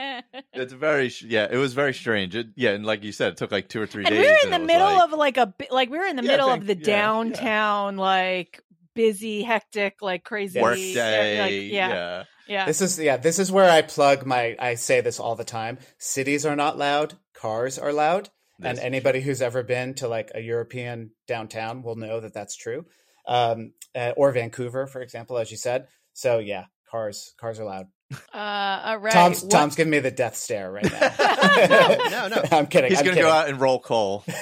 it's 0.53 0.73
very 0.73 1.11
yeah, 1.25 1.47
it 1.49 1.57
was 1.57 1.73
very 1.73 1.93
strange. 1.93 2.35
It, 2.35 2.47
yeah, 2.55 2.71
and 2.71 2.85
like 2.85 3.03
you 3.03 3.11
said, 3.11 3.33
it 3.33 3.37
took 3.37 3.51
like 3.51 3.67
2 3.69 3.81
or 3.81 3.87
3 3.87 4.05
and 4.05 4.09
days. 4.13 4.19
we 4.19 4.25
were 4.27 4.37
in 4.47 4.53
and 4.53 4.63
the 4.63 4.67
middle 4.67 4.93
like- 4.93 5.03
of 5.03 5.11
like 5.17 5.37
a 5.37 5.53
like 5.71 5.89
we 5.89 5.97
were 5.97 6.05
in 6.05 6.15
the 6.15 6.23
Yeah, 6.23 6.31
middle 6.31 6.49
thank- 6.49 6.61
of 6.61 6.67
the 6.67 6.73
yeah, 6.75 6.79
yeah. 6.79 6.85
downtown 6.85 7.97
like 7.97 8.61
busy 8.93 9.43
hectic 9.43 10.01
like 10.01 10.23
crazy 10.23 10.59
work 10.61 10.71
like, 10.77 10.93
day. 10.93 11.61
yeah 11.67 11.87
yeah. 11.89 12.23
yeah 12.47 12.65
this 12.65 12.81
is 12.81 12.97
yeah, 12.99 13.17
this 13.17 13.39
is 13.39 13.51
where 13.51 13.69
I 13.69 13.81
plug 13.81 14.25
my. 14.25 14.55
I 14.59 14.75
say 14.75 15.01
this 15.01 15.19
all 15.19 15.35
the 15.35 15.43
time. 15.43 15.77
Cities 15.97 16.45
are 16.45 16.55
not 16.55 16.77
loud. 16.77 17.15
Cars 17.33 17.77
are 17.77 17.93
loud. 17.93 18.29
This 18.59 18.69
and 18.69 18.77
is 18.79 18.83
anybody 18.83 19.21
who's 19.21 19.41
ever 19.43 19.61
been 19.61 19.93
to 19.95 20.07
like 20.07 20.31
a 20.33 20.41
European 20.41 21.11
downtown 21.27 21.83
will 21.83 21.95
know 21.95 22.19
that 22.19 22.33
that's 22.33 22.55
true. 22.55 22.85
Um, 23.27 23.73
uh, 23.93 24.13
or 24.17 24.31
Vancouver, 24.31 24.87
for 24.87 25.01
example, 25.01 25.37
as 25.37 25.51
you 25.51 25.57
said. 25.57 25.87
So 26.13 26.39
yeah, 26.39 26.65
cars 26.89 27.33
cars 27.39 27.59
are 27.59 27.65
loud. 27.65 27.85
Uh 28.33 28.81
all 28.85 28.97
right 28.99 29.11
Tom's 29.13 29.41
What- 29.43 29.51
Tom's 29.51 29.75
giving 29.75 29.91
me 29.91 29.99
the 29.99 30.11
death 30.11 30.35
stare 30.35 30.71
right 30.71 30.83
now. 30.91 31.13
No, 32.09 32.27
no. 32.29 32.43
I'm 32.57 32.67
kidding. 32.67 32.89
He's 32.91 32.99
I'm 32.99 33.05
going 33.05 33.15
to 33.17 33.21
kidding. 33.21 33.23
go 33.23 33.29
out 33.29 33.49
and 33.49 33.59
roll 33.59 33.79
coal. 33.79 34.23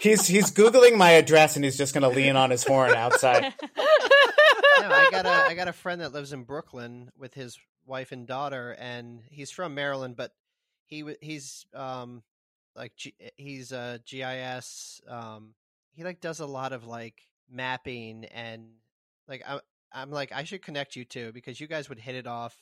he's 0.00 0.26
he's 0.26 0.50
googling 0.50 0.96
my 0.96 1.10
address 1.12 1.56
and 1.56 1.64
he's 1.64 1.76
just 1.76 1.94
going 1.94 2.02
to 2.02 2.08
lean 2.08 2.36
on 2.36 2.50
his 2.50 2.64
horn 2.64 2.92
outside. 2.94 3.42
no, 3.42 4.88
I 4.88 5.08
got 5.10 5.26
a 5.26 5.30
I 5.30 5.54
got 5.54 5.68
a 5.68 5.72
friend 5.72 6.00
that 6.00 6.12
lives 6.12 6.32
in 6.32 6.44
Brooklyn 6.44 7.10
with 7.18 7.34
his 7.34 7.58
wife 7.86 8.12
and 8.12 8.26
daughter, 8.26 8.74
and 8.78 9.20
he's 9.30 9.50
from 9.50 9.74
Maryland, 9.74 10.16
but 10.16 10.32
he 10.86 11.04
he's 11.20 11.66
um 11.74 12.22
like 12.76 12.94
G, 12.96 13.14
he's 13.36 13.72
a 13.72 14.00
GIS 14.06 15.00
um 15.08 15.54
he 15.94 16.02
like 16.04 16.20
does 16.20 16.40
a 16.40 16.46
lot 16.46 16.72
of 16.72 16.86
like 16.86 17.22
mapping 17.50 18.24
and 18.26 18.66
like 19.28 19.42
I 19.46 19.60
I'm 19.94 20.10
like 20.10 20.32
I 20.32 20.44
should 20.44 20.62
connect 20.62 20.96
you 20.96 21.04
two 21.04 21.32
because 21.32 21.60
you 21.60 21.66
guys 21.66 21.88
would 21.88 21.98
hit 22.00 22.14
it 22.16 22.26
off 22.26 22.54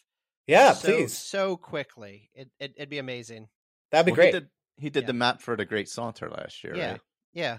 Yeah, 0.46 0.72
so, 0.74 0.88
please. 0.96 1.16
so 1.16 1.56
quickly 1.56 2.30
it, 2.34 2.50
it 2.60 2.74
it'd 2.76 2.88
be 2.90 2.98
amazing 2.98 3.48
That'd 3.90 4.06
be 4.06 4.12
Well, 4.12 4.16
great. 4.16 4.34
He 4.34 4.40
did, 4.40 4.48
he 4.78 4.90
did 4.90 5.00
Yeah. 5.02 5.06
the 5.08 5.12
map 5.14 5.40
for 5.42 5.56
the 5.56 5.64
Great 5.66 5.88
Saunter 5.88 6.30
last 6.30 6.62
year, 6.64 6.74
yeah 6.76 6.90
right? 6.92 7.00
yeah 7.32 7.58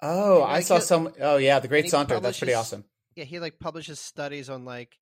Oh, 0.00 0.38
Yeah, 0.38 0.44
I 0.44 0.60
saw 0.60 0.76
it- 0.76 0.82
some. 0.82 1.12
Oh, 1.20 1.38
yeah, 1.38 1.58
the 1.58 1.66
Great 1.68 1.90
Saunter. 1.90 2.20
That's 2.20 2.38
pretty 2.38 2.54
awesome. 2.54 2.84
yeah 3.16 3.24
he 3.24 3.40
like 3.40 3.58
publishes 3.58 3.98
studies 3.98 4.48
on 4.48 4.64
like 4.64 4.96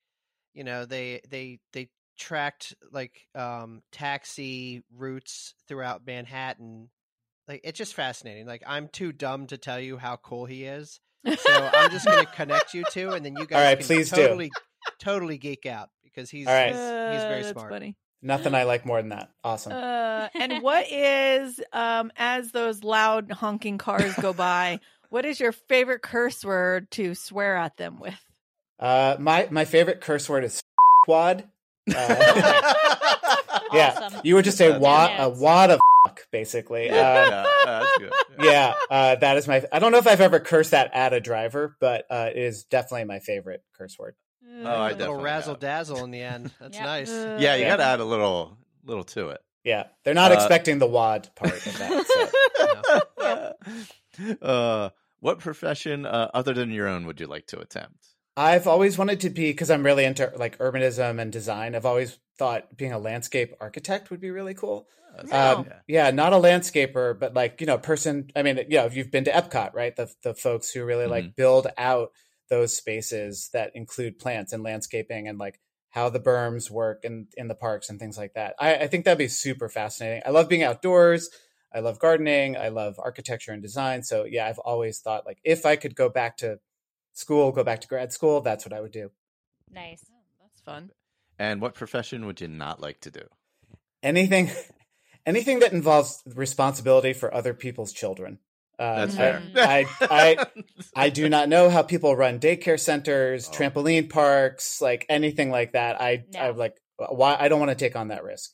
you 0.54 0.64
know 0.64 0.86
they 0.86 1.20
they 1.28 1.58
they 1.74 1.90
tracked 2.18 2.74
like 2.92 3.26
um 3.34 3.82
taxi 3.92 4.82
routes 4.96 5.52
throughout 5.68 6.06
manhattan 6.06 6.88
like 7.46 7.60
it's 7.62 7.76
just 7.76 7.92
fascinating 7.92 8.46
like 8.46 8.62
i'm 8.66 8.88
too 8.88 9.12
dumb 9.12 9.46
to 9.46 9.58
tell 9.58 9.78
you 9.78 9.98
how 9.98 10.16
cool 10.16 10.46
he 10.46 10.64
is 10.64 10.98
so 11.38 11.70
i'm 11.74 11.90
just 11.90 12.04
going 12.06 12.24
to 12.24 12.32
connect 12.32 12.74
you 12.74 12.84
two 12.90 13.10
and 13.10 13.24
then 13.24 13.34
you 13.36 13.46
guys 13.46 13.64
right, 13.64 13.78
can 13.78 13.86
please 13.86 14.10
do. 14.10 14.16
totally 14.16 14.50
totally 15.00 15.38
geek 15.38 15.66
out 15.66 15.88
because 16.04 16.30
he's 16.30 16.46
All 16.46 16.52
right. 16.54 16.68
he's, 16.68 16.76
he's 16.76 16.80
Uh, 16.80 17.28
very 17.28 17.42
that's 17.42 17.52
smart 17.52 17.70
funny. 17.72 17.96
Nothing 18.22 18.54
I 18.54 18.62
like 18.64 18.86
more 18.86 18.96
than 19.00 19.10
that. 19.10 19.28
Awesome. 19.44 19.72
Uh, 19.72 20.28
and 20.34 20.62
what 20.62 20.90
is 20.90 21.60
um 21.72 22.10
as 22.16 22.50
those 22.50 22.82
loud 22.82 23.30
honking 23.30 23.78
cars 23.78 24.14
go 24.16 24.32
by? 24.48 24.80
What 25.10 25.24
is 25.26 25.38
your 25.38 25.52
favorite 25.52 26.02
curse 26.02 26.44
word 26.44 26.90
to 26.92 27.14
swear 27.14 27.56
at 27.56 27.76
them 27.76 28.00
with? 28.00 28.18
Uh, 28.80 29.16
my 29.20 29.46
my 29.50 29.64
favorite 29.64 30.00
curse 30.00 30.28
word 30.28 30.44
is 30.44 30.60
quad. 31.04 31.44
Uh, 31.94 32.72
yeah, 33.72 34.08
you 34.24 34.34
would 34.34 34.44
just 34.44 34.58
say 34.58 34.68
That's 34.68 34.80
wad 34.80 35.10
a 35.18 35.30
good. 35.30 35.38
wad 35.38 35.70
of 35.70 35.76
fuck, 35.76 35.80
basically. 36.36 36.86
yeah, 36.86 36.92
Uh, 36.92 37.30
yeah, 37.30 37.80
that's 37.80 37.98
good. 37.98 38.12
yeah, 38.44 38.74
uh, 38.90 39.14
that 39.16 39.36
is 39.38 39.48
my. 39.48 39.64
I 39.72 39.78
don't 39.78 39.92
know 39.92 39.98
if 39.98 40.06
I've 40.06 40.20
ever 40.20 40.38
cursed 40.40 40.72
that 40.72 40.90
at 40.94 41.12
a 41.12 41.20
driver, 41.20 41.76
but 41.80 42.04
uh, 42.10 42.30
it 42.30 42.36
is 42.38 42.64
definitely 42.64 43.04
my 43.04 43.20
favorite 43.20 43.62
curse 43.76 43.98
word. 43.98 44.14
Oh, 44.64 44.68
I 44.68 44.88
a 44.88 44.90
little 44.90 44.98
definitely 44.98 45.24
razzle 45.24 45.54
have. 45.54 45.60
dazzle 45.60 46.04
in 46.04 46.10
the 46.10 46.22
end 46.22 46.50
that's 46.60 46.78
Yep. 46.78 46.84
nice 46.84 47.26
Uh, 47.26 47.34
Yeah, 47.38 47.54
you 47.54 47.62
Yeah. 47.62 47.70
got 47.70 47.76
to 47.76 47.84
add 47.84 48.00
a 48.00 48.04
little 48.04 48.56
little 48.84 49.04
to 49.04 49.30
it. 49.30 49.40
Yeah, 49.64 49.84
they're 50.04 50.14
not 50.14 50.30
Uh, 50.30 50.34
expecting 50.34 50.78
the 50.78 50.86
wad 50.86 51.28
part 51.36 51.52
of 51.66 51.78
that. 51.78 52.06
So. 53.18 54.36
uh, 54.42 54.90
what 55.20 55.38
profession 55.40 56.06
uh, 56.06 56.30
other 56.34 56.52
than 56.54 56.70
your 56.70 56.86
own 56.88 57.06
would 57.06 57.20
you 57.20 57.26
like 57.26 57.46
to 57.48 57.58
attempt? 57.58 58.06
I've 58.36 58.66
always 58.66 58.98
wanted 58.98 59.20
to 59.20 59.30
be 59.30 59.50
because 59.50 59.70
I'm 59.70 59.82
really 59.82 60.04
into 60.04 60.30
like 60.36 60.58
urbanism 60.58 61.20
and 61.20 61.32
design. 61.32 61.74
I've 61.74 61.86
always 61.86 62.18
thought 62.38 62.76
being 62.76 62.92
a 62.92 62.98
landscape 62.98 63.54
architect 63.60 64.10
would 64.10 64.20
be 64.20 64.30
really 64.30 64.54
cool. 64.54 64.86
That's 65.16 65.32
Oh. 65.32 65.58
Um, 65.58 65.66
yeah, 65.86 66.10
not 66.10 66.32
a 66.32 66.36
landscaper, 66.36 67.18
but 67.18 67.34
like 67.34 67.60
you 67.60 67.66
know, 67.66 67.74
a 67.74 67.78
person. 67.78 68.30
I 68.36 68.42
mean, 68.42 68.58
you 68.68 68.78
know, 68.78 68.84
if 68.84 68.94
you've 68.96 69.10
been 69.10 69.24
to 69.24 69.32
Epcot, 69.32 69.74
right? 69.74 69.94
The 69.96 70.12
the 70.22 70.34
folks 70.34 70.70
who 70.70 70.84
really 70.84 71.06
like 71.06 71.34
build 71.36 71.66
out 71.78 72.10
those 72.48 72.76
spaces 72.76 73.50
that 73.52 73.72
include 73.74 74.18
plants 74.18 74.52
and 74.52 74.62
landscaping 74.62 75.26
and 75.26 75.38
like 75.38 75.60
how 75.90 76.08
the 76.10 76.20
berms 76.20 76.70
work 76.70 77.04
and 77.04 77.26
in 77.36 77.48
the 77.48 77.54
parks 77.54 77.88
and 77.88 77.98
things 77.98 78.18
like 78.18 78.34
that. 78.34 78.54
I, 78.60 78.74
I 78.76 78.86
think 78.86 79.04
that'd 79.04 79.18
be 79.18 79.28
super 79.28 79.68
fascinating. 79.68 80.22
I 80.26 80.30
love 80.30 80.48
being 80.48 80.62
outdoors. 80.62 81.30
I 81.74 81.80
love 81.80 81.98
gardening. 81.98 82.56
I 82.56 82.68
love 82.68 82.96
architecture 82.98 83.52
and 83.52 83.62
design. 83.62 84.02
So 84.02 84.24
yeah, 84.24 84.46
I've 84.46 84.58
always 84.58 85.00
thought 85.00 85.26
like 85.26 85.38
if 85.42 85.66
I 85.66 85.76
could 85.76 85.96
go 85.96 86.08
back 86.08 86.36
to 86.38 86.60
school, 87.14 87.50
go 87.50 87.64
back 87.64 87.80
to 87.80 87.88
grad 87.88 88.12
school, 88.12 88.40
that's 88.40 88.64
what 88.64 88.72
I 88.72 88.80
would 88.80 88.92
do. 88.92 89.10
Nice. 89.72 90.04
That's 90.40 90.60
fun. 90.60 90.90
And 91.38 91.60
what 91.60 91.74
profession 91.74 92.26
would 92.26 92.40
you 92.40 92.48
not 92.48 92.80
like 92.80 93.00
to 93.00 93.10
do? 93.10 93.22
Anything, 94.02 94.50
anything 95.26 95.58
that 95.60 95.72
involves 95.72 96.22
responsibility 96.34 97.12
for 97.12 97.32
other 97.34 97.52
people's 97.52 97.92
children. 97.92 98.38
Uh, 98.78 99.06
That's 99.06 99.14
I- 99.14 99.18
fair. 99.18 99.42
I, 99.56 99.86
I, 100.00 100.46
I 101.06 101.08
do 101.10 101.28
not 101.28 101.48
know 101.48 101.68
how 101.70 101.82
people 101.82 102.14
run 102.14 102.38
daycare 102.38 102.78
centers, 102.80 103.48
Oh. 103.48 103.52
trampoline 103.52 104.08
parks, 104.10 104.80
like 104.80 105.04
anything 105.08 105.50
like 105.50 105.72
that. 105.72 106.00
I, 106.00 106.24
No. 106.32 106.40
I'm 106.40 106.56
like, 106.56 106.76
why? 106.98 107.36
I 107.38 107.48
don't 107.48 107.58
want 107.60 107.70
to 107.70 107.74
take 107.74 107.96
on 107.96 108.08
that 108.08 108.22
risk. 108.24 108.52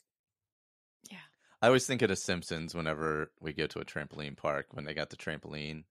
Yeah. 1.11 1.19
I 1.61 1.67
always 1.67 1.87
think 1.87 2.03
of 2.03 2.09
The 2.09 2.17
Simpsons 2.17 2.75
whenever 2.75 3.31
we 3.41 3.53
go 3.53 3.67
to 3.67 3.81
a 3.81 3.85
trampoline 3.85 4.37
park 4.37 4.67
when 4.71 4.85
they 4.85 4.95
got 4.95 5.11
the 5.11 5.17
trampoline, 5.17 5.83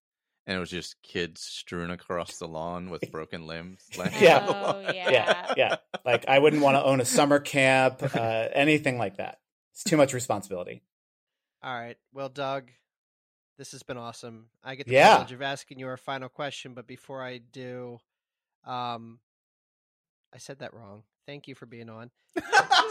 and 0.48 0.58
it 0.58 0.60
was 0.60 0.70
just 0.70 0.96
kids 1.04 1.41
strewn 1.41 1.91
across 1.91 2.38
the 2.38 2.48
lawn 2.48 2.89
with 2.89 3.02
broken 3.12 3.46
limbs. 3.48 3.84
Yeah. 4.20 4.46
Oh, 4.48 4.80
yeah. 4.94 5.10
Yeah, 5.10 5.54
yeah. 5.58 5.76
Like 6.06 6.26
I 6.30 6.39
wouldn't 6.39 6.62
want 6.62 6.76
to 6.76 6.84
own 6.84 7.02
a 7.02 7.06
summer 7.06 7.39
camp, 7.39 8.02
uh, 8.15 8.48
anything 8.54 8.98
like 8.98 9.17
that. 9.17 9.39
It's 9.73 9.84
too 9.84 9.97
much 9.97 10.13
responsibility. 10.13 10.84
all 11.63 11.73
right 11.73 11.97
well 12.13 12.29
doug 12.29 12.71
This 13.57 13.71
has 13.73 13.84
been 13.84 13.97
awesome. 13.97 14.47
I 14.63 14.75
get 14.75 14.88
the 14.88 14.93
Yeah. 14.93 15.15
privilege 15.17 15.34
of 15.34 15.41
asking 15.43 15.79
you 15.79 15.88
our 15.88 15.97
final 15.97 16.29
question, 16.29 16.73
but 16.73 16.88
before 16.88 17.21
I 17.23 17.38
do, 17.38 17.99
um, 18.65 19.19
I 20.34 20.38
said 20.39 20.60
that 20.60 20.73
wrong. 20.73 21.03
Thank 21.27 21.47
you 21.47 21.53
for 21.55 21.67
being 21.67 21.89
on. 21.89 22.10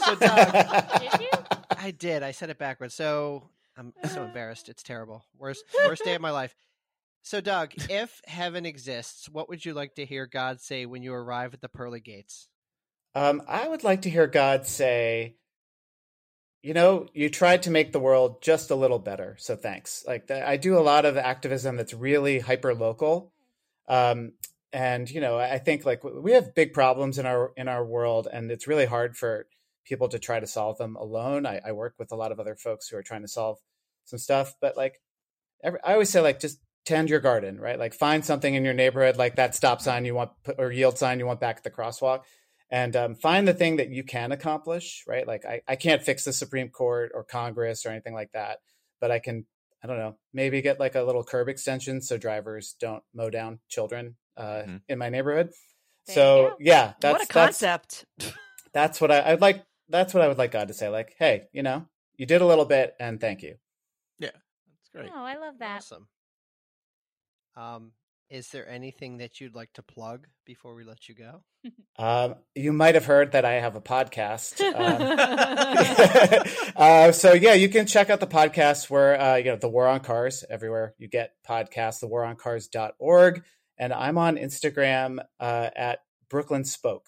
So, 0.05 0.15
Doug- 0.21 1.01
Did 1.01 1.21
you? 1.21 1.29
I 1.77 1.91
did. 1.91 2.23
I 2.23 2.31
said 2.31 2.51
it 2.51 2.59
backwards. 2.59 2.95
So 2.95 3.49
I'm 3.77 3.93
so 4.05 4.23
embarrassed. 4.23 4.69
It's 4.69 4.83
terrible. 4.85 5.25
Worst 5.37 5.65
worst 5.87 6.05
day 6.05 6.15
of 6.15 6.21
my 6.21 6.31
life. 6.31 6.55
So 7.23 7.41
Doug, 7.41 7.73
if 7.91 8.21
heaven 8.27 8.65
exists, 8.65 9.29
what 9.29 9.49
would 9.49 9.65
you 9.65 9.75
like 9.75 9.95
to 9.97 10.07
hear 10.07 10.27
God 10.27 10.61
say 10.61 10.87
when 10.87 11.03
you 11.03 11.13
arrive 11.13 11.53
at 11.55 11.61
the 11.63 11.69
pearly 11.69 12.01
gates? 12.01 12.49
Um, 13.15 13.43
I 13.49 13.67
would 13.67 13.83
like 13.83 14.03
to 14.03 14.11
hear 14.11 14.27
God 14.29 14.67
say, 14.69 15.37
you 16.63 16.75
know, 16.75 17.07
you 17.15 17.31
tried 17.31 17.63
to 17.63 17.71
make 17.71 17.93
the 17.93 18.01
world 18.01 18.43
just 18.43 18.71
a 18.71 18.75
little 18.75 18.99
better, 18.99 19.37
so 19.39 19.57
thanks. 19.57 20.05
Like 20.07 20.29
th- 20.29 20.43
I 20.43 20.57
do 20.57 20.77
a 20.77 20.81
lot 20.81 21.07
of 21.07 21.17
activism 21.17 21.77
that's 21.77 21.95
really 21.95 22.39
hyper 22.41 22.75
local, 22.75 23.33
um, 23.89 24.33
and 24.73 25.11
you 25.11 25.21
know, 25.21 25.39
I 25.39 25.55
I 25.55 25.59
think 25.59 25.87
like 25.87 26.05
we 26.05 26.33
have 26.33 26.55
big 26.55 26.73
problems 26.75 27.19
in 27.19 27.27
our 27.27 27.53
in 27.57 27.69
our 27.69 27.85
world, 27.85 28.29
and 28.31 28.51
it's 28.51 28.67
really 28.67 28.87
hard 28.87 29.17
for 29.17 29.47
people 29.87 30.09
to 30.09 30.19
try 30.19 30.39
to 30.39 30.47
solve 30.47 30.77
them 30.79 30.97
alone. 30.97 31.47
I, 31.47 31.61
I 31.67 31.73
work 31.73 31.95
with 31.99 32.13
a 32.13 32.17
lot 32.17 32.31
of 32.31 32.39
other 32.39 32.55
folks 32.57 32.89
who 32.89 32.97
are 32.97 33.03
trying 33.03 33.23
to 33.23 33.29
solve 33.29 33.59
some 34.05 34.19
stuff, 34.19 34.55
but 34.61 34.77
like 34.77 35.01
every, 35.65 35.81
I 35.83 35.95
always 35.95 36.11
say, 36.11 36.21
like 36.21 36.41
just 36.41 36.61
tend 36.85 37.09
your 37.09 37.21
garden, 37.21 37.59
right? 37.59 37.79
Like 37.79 37.95
find 37.95 38.25
something 38.25 38.55
in 38.55 38.65
your 38.65 38.75
neighborhood, 38.75 39.17
like 39.17 39.37
that 39.37 39.55
stop 39.55 39.81
sign 39.81 40.05
you 40.05 40.15
want 40.15 40.33
or 40.59 40.71
yield 40.71 40.99
sign 40.99 41.19
you 41.19 41.27
want 41.27 41.41
back 41.41 41.57
at 41.59 41.65
the 41.65 41.71
crosswalk 41.71 42.23
and 42.71 42.95
um, 42.97 43.15
find 43.15 43.49
the 43.49 43.55
thing 43.55 43.77
that 43.77 43.91
you 43.91 44.05
can 44.05 44.33
accomplish 44.33 45.05
right 45.07 45.27
like 45.27 45.45
I, 45.45 45.63
I 45.67 45.77
can't 45.77 46.03
fix 46.03 46.25
the 46.25 46.33
supreme 46.33 46.69
court 46.69 47.13
or 47.15 47.25
congress 47.25 47.85
or 47.85 47.91
anything 47.91 48.15
like 48.15 48.33
that 48.33 48.59
but 49.01 49.11
i 49.11 49.19
can 49.19 49.47
i 49.83 49.87
don't 49.87 49.99
know 49.99 50.17
maybe 50.33 50.63
get 50.63 50.79
like 50.81 50.95
a 50.95 51.03
little 51.03 51.25
curb 51.25 51.49
extension 51.49 52.01
so 52.03 52.17
drivers 52.17 52.75
don't 52.81 53.03
mow 53.15 53.31
down 53.31 53.59
children 53.69 54.17
uh, 54.37 54.63
Mhm. 54.67 54.81
in 54.89 54.99
my 54.99 55.09
neighborhood 55.11 55.51
There 56.07 56.15
so 56.15 56.57
yeah 56.61 56.95
that's 57.01 57.13
what 57.13 57.23
a 57.23 57.33
that's 57.33 57.61
concept. 57.61 58.05
that's 58.73 59.01
what 59.01 59.11
I, 59.11 59.33
i'd 59.33 59.41
like 59.41 59.65
that's 59.89 60.15
what 60.15 60.23
i 60.23 60.29
would 60.29 60.39
like 60.39 60.53
god 60.53 60.69
to 60.69 60.75
say 60.75 60.89
like 60.89 61.15
hey 61.19 61.49
you 61.53 61.63
know 61.63 61.87
you 62.17 62.27
did 62.27 62.41
a 62.41 62.47
little 62.47 62.65
bit 62.65 62.95
and 63.01 63.21
thank 63.21 63.43
you 63.43 63.57
yeah 64.19 64.31
That's 64.69 64.89
great. 64.95 65.11
Oh, 65.15 65.25
I 65.25 65.37
love 65.37 65.59
that. 65.59 65.79
Awesome. 65.79 66.07
Um, 67.57 67.93
is 68.31 68.49
there 68.51 68.69
anything 68.69 69.19
that 69.19 69.41
you'd 69.41 69.55
like 69.55 69.73
to 69.75 69.83
plug 69.83 70.29
before 70.47 70.75
we 70.75 70.85
let 70.85 71.09
you 71.09 71.15
go? 71.15 71.43
um, 71.99 72.37
you 72.55 72.73
might 72.73 72.95
have 72.95 73.05
heard 73.05 73.33
that 73.33 73.45
i 73.45 73.55
have 73.55 73.77
a 73.77 73.81
podcast 73.81 74.61
um, 74.75 75.19
uh, 76.77 77.13
so 77.13 77.33
yeah, 77.33 77.55
you 77.55 77.69
can 77.69 77.87
check 77.87 78.11
out 78.11 78.21
the 78.21 78.27
podcast 78.27 78.89
where 78.89 79.21
uh, 79.21 79.37
you 79.37 79.45
know 79.47 79.57
the 79.57 79.69
War 79.69 79.87
on 79.87 80.01
Cars 80.01 80.45
everywhere 80.49 80.95
you 80.99 81.09
get 81.09 81.35
podcasts, 81.47 82.03
thewaroncars.org, 82.03 83.45
and 83.79 83.93
I'm 83.93 84.19
on 84.19 84.37
Instagram 84.37 85.19
uh, 85.39 85.71
at 85.77 86.01
Brooklyn 86.29 86.65
Spoke, 86.65 87.07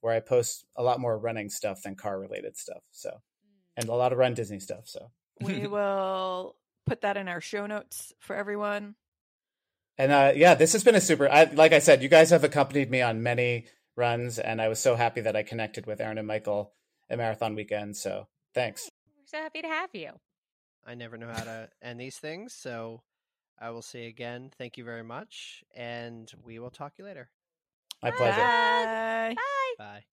where 0.00 0.14
I 0.14 0.20
post 0.20 0.66
a 0.76 0.82
lot 0.82 1.00
more 1.00 1.18
running 1.18 1.48
stuff 1.48 1.82
than 1.82 1.94
car 1.94 2.18
related 2.18 2.56
stuff. 2.56 2.82
So 2.90 3.20
and 3.76 3.88
a 3.88 3.94
lot 3.94 4.12
of 4.12 4.18
Run 4.18 4.34
Disney 4.34 4.60
stuff. 4.60 4.86
So 4.86 5.10
we 5.40 5.66
will 5.66 6.56
put 6.86 7.00
that 7.02 7.16
in 7.16 7.28
our 7.28 7.40
show 7.40 7.66
notes 7.66 8.12
for 8.20 8.36
everyone. 8.36 8.94
And 9.98 10.12
uh, 10.12 10.32
yeah, 10.34 10.54
this 10.54 10.72
has 10.72 10.84
been 10.84 10.94
a 10.94 11.00
super. 11.00 11.28
I, 11.28 11.44
like 11.44 11.72
I 11.72 11.78
said, 11.78 12.02
you 12.02 12.08
guys 12.08 12.30
have 12.30 12.44
accompanied 12.44 12.90
me 12.90 13.02
on 13.02 13.22
many 13.22 13.66
runs, 13.96 14.38
and 14.38 14.60
I 14.60 14.68
was 14.68 14.78
so 14.78 14.96
happy 14.96 15.20
that 15.22 15.36
I 15.36 15.42
connected 15.42 15.86
with 15.86 16.00
Aaron 16.00 16.18
and 16.18 16.26
Michael 16.26 16.72
at 17.08 17.18
Marathon 17.18 17.54
Weekend. 17.54 17.96
So 17.96 18.28
thanks. 18.54 18.88
We're 19.16 19.38
so 19.38 19.42
happy 19.42 19.62
to 19.62 19.68
have 19.68 19.90
you. 19.92 20.10
I 20.86 20.94
never 20.94 21.16
know 21.16 21.28
how 21.28 21.44
to 21.44 21.68
end 21.80 22.00
these 22.00 22.16
things, 22.16 22.52
so 22.52 23.02
I 23.58 23.70
will 23.70 23.82
say 23.82 24.06
again, 24.06 24.50
thank 24.58 24.76
you 24.76 24.84
very 24.84 25.04
much, 25.04 25.64
and 25.74 26.30
we 26.44 26.58
will 26.58 26.70
talk 26.70 26.96
to 26.96 27.02
you 27.02 27.08
later. 27.08 27.30
My 28.02 28.10
pleasure. 28.10 28.40
Bye. 28.40 29.34
Bye. 29.36 29.74
Bye. 29.78 30.04